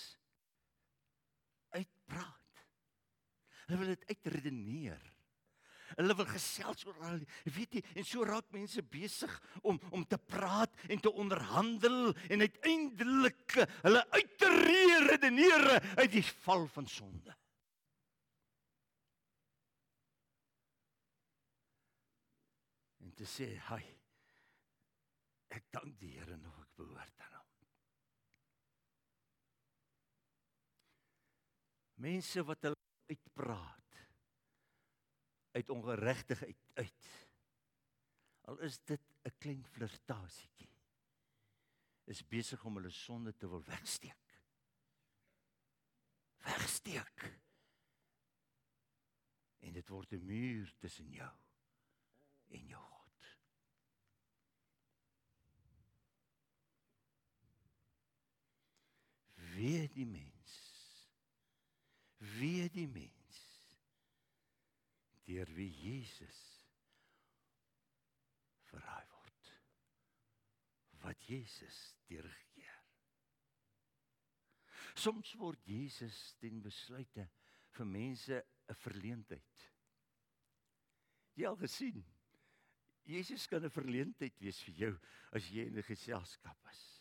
uitpraat. 1.70 2.66
Hulle 3.66 3.78
wil 3.78 3.94
dit 3.94 4.06
uitredeneer. 4.06 5.04
Hulle 6.00 6.16
wil 6.16 6.30
gesels 6.32 6.86
oor 6.88 7.00
al 7.10 7.18
weet 7.52 7.76
jy 7.76 7.82
en 8.00 8.06
so 8.08 8.24
raak 8.24 8.48
mense 8.56 8.80
besig 8.88 9.34
om 9.68 9.80
om 9.92 10.06
te 10.08 10.20
praat 10.32 10.72
en 10.88 11.02
te 11.04 11.12
onderhandel 11.12 12.14
en 12.32 12.46
uiteindelik 12.46 13.58
hulle 13.84 14.04
uit 14.16 14.38
te 14.40 14.52
redeneer 15.10 15.66
uit 16.00 16.12
die 16.14 16.24
val 16.46 16.64
van 16.72 16.88
sonde. 16.88 17.36
En 23.04 23.12
te 23.14 23.28
sê, 23.28 23.58
"Hai, 23.58 23.84
ek 25.50 25.66
dank 25.72 26.00
die 26.00 26.14
Here 26.16 26.38
nog 26.38 26.62
ek 26.62 26.76
behoort 26.76 27.20
aan 27.20 27.34
hom." 27.34 27.68
Mense 31.96 32.44
wat 32.44 32.62
hulle 32.62 32.80
uitpraat 33.10 33.79
uit 35.52 35.70
ongeregtigheid 35.70 36.58
uit. 36.74 37.08
Al 38.42 38.60
is 38.60 38.80
dit 38.84 39.02
'n 39.24 39.36
klein 39.38 39.66
flirtasietjie. 39.66 40.70
Is 42.04 42.28
besig 42.28 42.64
om 42.66 42.76
hulle 42.76 42.90
sonde 42.90 43.36
te 43.38 43.50
wil 43.50 43.64
wegsteek. 43.64 44.42
Wegsteek. 46.38 47.40
En 49.60 49.74
dit 49.74 49.90
word 49.90 50.12
'n 50.12 50.26
muur 50.26 50.74
tussen 50.78 51.12
jou 51.12 51.36
en 52.48 52.66
jou 52.66 52.84
God. 52.84 53.38
Wie 59.34 59.88
die 59.88 60.06
mens 60.06 60.70
wie 62.20 62.70
die 62.70 62.88
mens 62.88 63.19
deur 65.30 65.54
wie 65.56 65.70
Jesus 65.70 66.42
verraai 68.72 69.06
word 69.14 69.56
wat 71.06 71.30
Jesus 71.30 71.80
deurgekeer 72.10 72.50
Soms 75.00 75.36
word 75.40 75.62
Jesus 75.64 76.36
ten 76.42 76.60
besluite 76.64 77.30
vir 77.78 77.86
mense 77.88 78.40
'n 78.68 78.76
verleentheid. 78.84 79.68
Jy 81.36 81.46
al 81.48 81.56
gesien? 81.56 82.04
Jesus 83.06 83.48
kan 83.48 83.64
'n 83.64 83.72
verleentheid 83.72 84.36
wees 84.40 84.62
vir 84.64 84.76
jou 84.76 85.00
as 85.32 85.50
jy 85.50 85.68
in 85.68 85.78
'n 85.78 85.84
geselskap 85.84 86.58
is. 86.72 86.99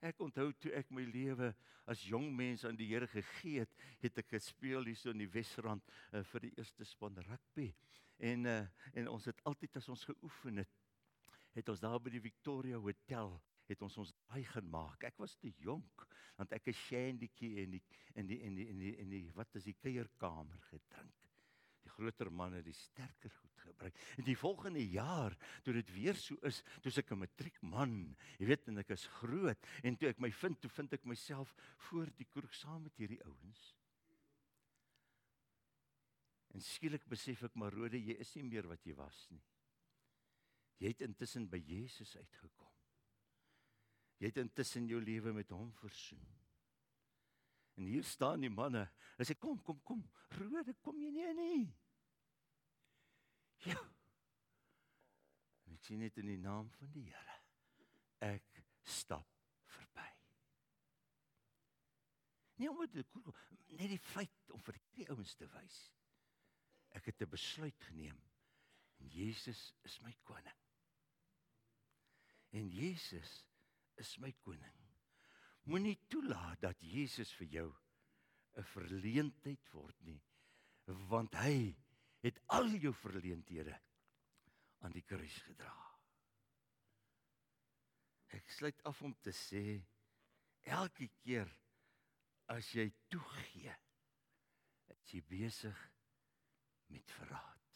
Ek 0.00 0.20
onthou 0.24 0.52
toe 0.56 0.72
ek 0.78 0.90
my 0.96 1.04
lewe 1.04 1.50
as 1.90 2.02
jong 2.08 2.30
mens 2.36 2.64
aan 2.64 2.78
die 2.78 2.88
Here 2.88 3.08
gegee 3.10 3.64
het, 3.64 3.72
het 4.00 4.18
ek 4.22 4.32
gespeel 4.36 4.88
hier 4.88 4.96
so 4.96 5.12
in 5.12 5.20
die 5.20 5.28
Wesrand 5.32 5.84
uh, 6.12 6.22
vir 6.32 6.46
die 6.46 6.54
eerste 6.56 6.86
span 6.88 7.18
rugby. 7.26 7.68
En 8.16 8.48
uh, 8.48 8.62
en 8.96 9.12
ons 9.12 9.28
het 9.28 9.44
altyd 9.48 9.76
as 9.76 9.88
ons 9.92 10.04
geoefen 10.08 10.62
het, 10.62 10.72
het 11.56 11.68
ons 11.68 11.82
daar 11.82 12.00
by 12.00 12.12
die 12.14 12.24
Victoria 12.24 12.80
Hotel 12.80 13.34
het 13.70 13.82
ons 13.86 14.00
ons 14.02 14.12
daai 14.26 14.42
gaan 14.50 14.68
maak. 14.70 15.04
Ek 15.06 15.18
was 15.22 15.36
te 15.38 15.52
jonk 15.62 16.06
want 16.40 16.52
ek 16.56 16.68
'n 16.68 16.80
shandytjie 16.86 17.52
in 17.62 17.76
die 17.76 17.82
in 18.16 18.26
die 18.26 18.40
in 18.40 18.54
die 18.56 18.68
in 18.68 18.78
die 18.78 18.94
in 19.04 19.10
die 19.10 19.26
wat 19.36 19.54
is 19.54 19.68
die 19.68 19.76
kuierkamer 19.76 20.60
gedrink. 20.70 21.29
Die 21.90 21.96
groter 21.96 22.30
manne 22.30 22.62
die 22.62 22.74
sterker 22.76 23.32
goed 23.34 23.62
gebruik. 23.64 23.96
En 24.16 24.24
die 24.24 24.36
volgende 24.38 24.82
jaar 24.86 25.34
toe 25.64 25.74
dit 25.74 25.90
weer 25.94 26.16
so 26.16 26.38
is, 26.46 26.62
toe 26.82 26.92
ek 26.96 27.10
'n 27.10 27.18
matriekman, 27.18 28.16
jy 28.38 28.46
weet 28.46 28.68
en 28.68 28.78
ek 28.78 28.90
is 28.90 29.06
groot 29.18 29.66
en 29.82 29.96
toe 29.96 30.08
ek 30.08 30.20
my 30.20 30.30
vind, 30.30 30.60
toe 30.60 30.70
vind 30.70 30.92
ek 30.92 31.04
myself 31.04 31.54
voor 31.90 32.06
die 32.16 32.26
kroeg 32.30 32.54
saam 32.54 32.82
met 32.82 32.96
hierdie 32.96 33.22
ouens. 33.24 33.74
En 36.54 36.60
skielik 36.60 37.06
besef 37.08 37.42
ek 37.42 37.54
maar 37.54 37.72
rode 37.72 37.98
jy 37.98 38.16
is 38.18 38.34
nie 38.36 38.44
meer 38.44 38.66
wat 38.66 38.84
jy 38.86 38.94
was 38.94 39.26
nie. 39.30 39.42
Jy 40.80 40.94
het 40.94 41.02
intussen 41.04 41.48
by 41.50 41.58
Jesus 41.58 42.16
uitgekom. 42.16 42.70
Jy 44.20 44.26
het 44.26 44.36
intussen 44.36 44.86
jou 44.88 45.00
lewe 45.00 45.32
met 45.32 45.50
hom 45.50 45.72
versoen. 45.72 46.24
En 47.80 47.86
hier 47.88 48.04
staan 48.04 48.42
die 48.44 48.50
manne. 48.52 48.82
Hulle 49.16 49.26
sê 49.28 49.36
kom, 49.40 49.58
kom, 49.64 49.78
kom. 49.84 50.02
Rode, 50.36 50.74
kom 50.84 50.98
jy 51.00 51.10
nie 51.14 51.34
nie. 51.38 51.62
Ja. 53.68 53.80
Ek 55.72 55.84
sien 55.84 56.00
net 56.00 56.16
in 56.20 56.30
die 56.30 56.40
naam 56.40 56.70
van 56.78 56.92
die 56.94 57.04
Here. 57.08 57.36
Ek 58.30 58.62
stap 58.84 59.28
verby. 59.74 60.06
Nie 62.60 62.70
om 62.72 62.80
dit 62.92 63.16
net 63.78 63.88
die 63.92 64.02
feit 64.10 64.52
om 64.54 64.60
vir 64.64 64.80
die 64.96 65.06
ouens 65.12 65.34
te 65.36 65.48
wys. 65.54 65.78
Ek 66.96 67.06
het 67.06 67.22
'n 67.22 67.30
besluit 67.30 67.84
geneem. 67.88 68.18
En 69.00 69.08
Jesus 69.08 69.72
is 69.84 70.00
my 70.00 70.12
koning. 70.24 70.58
En 72.52 72.68
Jesus 72.68 73.44
is 73.96 74.18
my 74.18 74.32
koning. 74.42 74.76
Moenie 75.70 75.98
toelaat 76.08 76.60
dat 76.60 76.80
Jesus 76.80 77.32
vir 77.32 77.46
jou 77.46 77.68
'n 78.56 78.64
verleentheid 78.64 79.72
word 79.72 80.00
nie, 80.00 80.20
want 80.86 81.34
hy 81.34 81.76
het 82.24 82.40
al 82.56 82.68
jou 82.80 82.92
verleenthede 82.94 83.76
aan 84.84 84.92
die 84.92 85.04
kruis 85.04 85.36
gedra. 85.44 85.74
Ek 88.36 88.50
sluit 88.54 88.82
af 88.88 89.00
om 89.02 89.14
te 89.24 89.32
sê 89.34 89.64
elke 90.70 91.08
keer 91.22 91.48
as 92.50 92.68
jy 92.74 92.86
toegee, 93.10 93.72
is 94.94 95.14
jy 95.14 95.22
besig 95.26 95.80
met 96.90 97.14
verraad. 97.18 97.66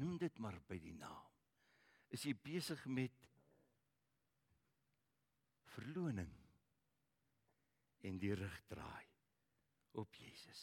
Noem 0.00 0.18
dit 0.20 0.38
maar 0.42 0.58
by 0.68 0.78
die 0.80 0.94
naam. 0.96 1.32
Is 2.12 2.24
jy 2.28 2.34
besig 2.38 2.82
met 2.92 3.26
verloning 5.76 6.32
en 8.06 8.18
die 8.20 8.34
rug 8.36 8.56
draai 8.70 9.06
op 10.00 10.14
Jesus. 10.14 10.62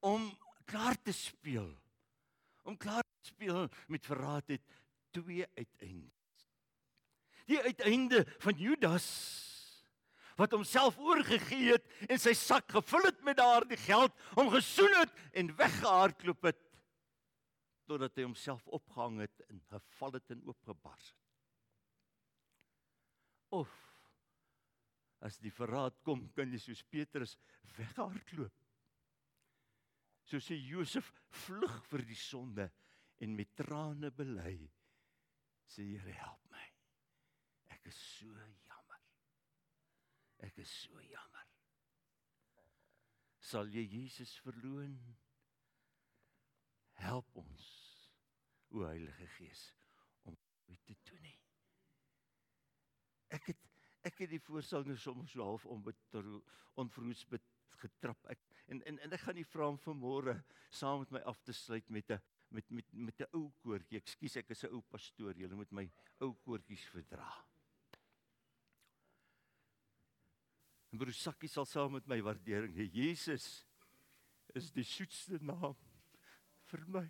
Om 0.00 0.30
klaar 0.70 0.96
te 1.02 1.12
speel. 1.12 1.68
Om 2.62 2.78
klaar 2.78 3.02
te 3.02 3.30
speel 3.32 3.68
met 3.90 4.06
verraad 4.06 4.54
het 4.54 4.64
twee 5.10 5.46
uiteindes. 5.56 6.18
Die 7.50 7.60
uiteinde 7.60 8.24
van 8.38 8.58
Judas 8.58 9.06
wat 10.38 10.54
homself 10.56 10.96
oorgegee 10.98 11.74
het 11.74 11.88
en 12.08 12.20
sy 12.20 12.32
sak 12.38 12.70
gevul 12.72 13.02
het 13.10 13.18
met 13.26 13.36
daardie 13.36 13.76
geld 13.76 14.14
om 14.40 14.48
gesoen 14.54 14.94
het 14.96 15.12
en 15.36 15.52
weggehardloop 15.58 16.46
het 16.48 16.62
totdat 17.90 18.14
hy 18.16 18.24
homself 18.24 18.64
opgehang 18.70 19.18
het 19.26 19.42
en 19.50 19.60
geval 19.68 20.14
het 20.16 20.32
en 20.32 20.46
oopgebars 20.46 21.10
het 21.10 21.20
of 23.50 23.70
as 25.20 25.36
die 25.42 25.52
verraad 25.52 25.98
kom, 26.06 26.22
kan 26.36 26.48
jy 26.48 26.60
soos 26.62 26.80
Petrus 26.88 27.34
weghardloop. 27.76 28.54
So 30.30 30.38
sê 30.38 30.54
Josef 30.62 31.10
vlug 31.44 31.80
vir 31.90 32.04
die 32.06 32.18
sonde 32.18 32.68
en 33.20 33.34
met 33.34 33.50
trane 33.58 34.12
bely 34.14 34.58
sê 35.70 35.86
Here 35.88 36.14
help 36.20 36.46
my. 36.52 36.66
Ek 37.74 37.90
is 37.90 37.98
so 37.98 38.30
jammer. 38.68 39.02
Ek 40.46 40.62
is 40.62 40.70
so 40.84 41.02
jammer. 41.02 41.46
Sal 43.50 43.70
jy 43.74 43.82
Jesus 43.90 44.36
verloon? 44.44 44.96
Help 47.00 47.36
ons 47.42 47.68
o 48.70 48.84
Heilige 48.86 49.26
Gees 49.38 49.68
om 50.28 50.36
dit 50.68 50.82
te 50.86 50.98
doen. 51.10 51.22
Nie 51.26 51.40
ek 53.34 53.50
het 53.52 53.66
ek 54.08 54.22
het 54.22 54.30
die 54.32 54.40
voorsanger 54.40 54.96
soms 54.98 55.34
so 55.34 55.44
half 55.44 55.66
om 55.68 55.82
onverhoeds 56.80 57.26
getrap. 57.82 58.22
Ek 58.32 58.40
en 58.70 58.82
en 58.86 58.98
en 59.04 59.12
ek 59.16 59.24
gaan 59.26 59.38
nie 59.38 59.46
vra 59.52 59.68
om 59.68 59.78
vanmôre 59.82 60.36
saam 60.70 61.02
met 61.02 61.14
my 61.16 61.22
af 61.30 61.40
te 61.42 61.52
sluit 61.52 61.88
met 61.90 62.10
'n 62.10 62.20
met 62.50 62.70
met 62.70 62.92
met 62.92 63.20
'n 63.20 63.30
ou 63.32 63.52
koortjie. 63.62 63.98
Ekskuus, 63.98 64.36
ek 64.36 64.50
is 64.50 64.64
'n 64.64 64.72
ou 64.74 64.82
pastoor. 64.82 65.34
Julle 65.34 65.54
moet 65.54 65.72
my 65.72 65.90
ou 66.20 66.34
koortjies 66.34 66.84
verdra. 66.94 67.30
En 70.90 70.98
broer 70.98 71.14
Sakkie 71.14 71.48
sal 71.48 71.64
saam 71.64 71.92
met 71.92 72.06
my 72.06 72.20
waardering. 72.22 72.74
Jesus 72.92 73.66
is 74.54 74.70
die 74.72 74.84
soetste 74.84 75.38
naam 75.40 75.76
vir 76.70 76.84
my. 76.88 77.06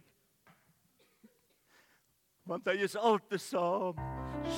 Want 2.44 2.66
hy 2.66 2.76
is 2.84 2.96
altesaam 2.96 3.96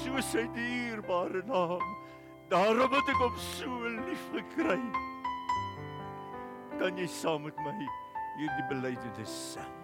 so 0.02 0.20
sy 0.20 0.46
dierbare 0.54 1.42
naam. 1.46 1.82
Daarom 2.50 2.92
het 2.92 3.08
ek 3.08 3.22
hom 3.22 3.36
so 3.36 3.88
lief 3.88 4.30
gekry. 4.34 5.11
Kan 6.82 6.96
jy 6.98 7.04
saam 7.06 7.44
met 7.46 7.58
my 7.62 7.70
hierdie 7.78 8.64
belydenis 8.66 9.34
sing? 9.52 9.74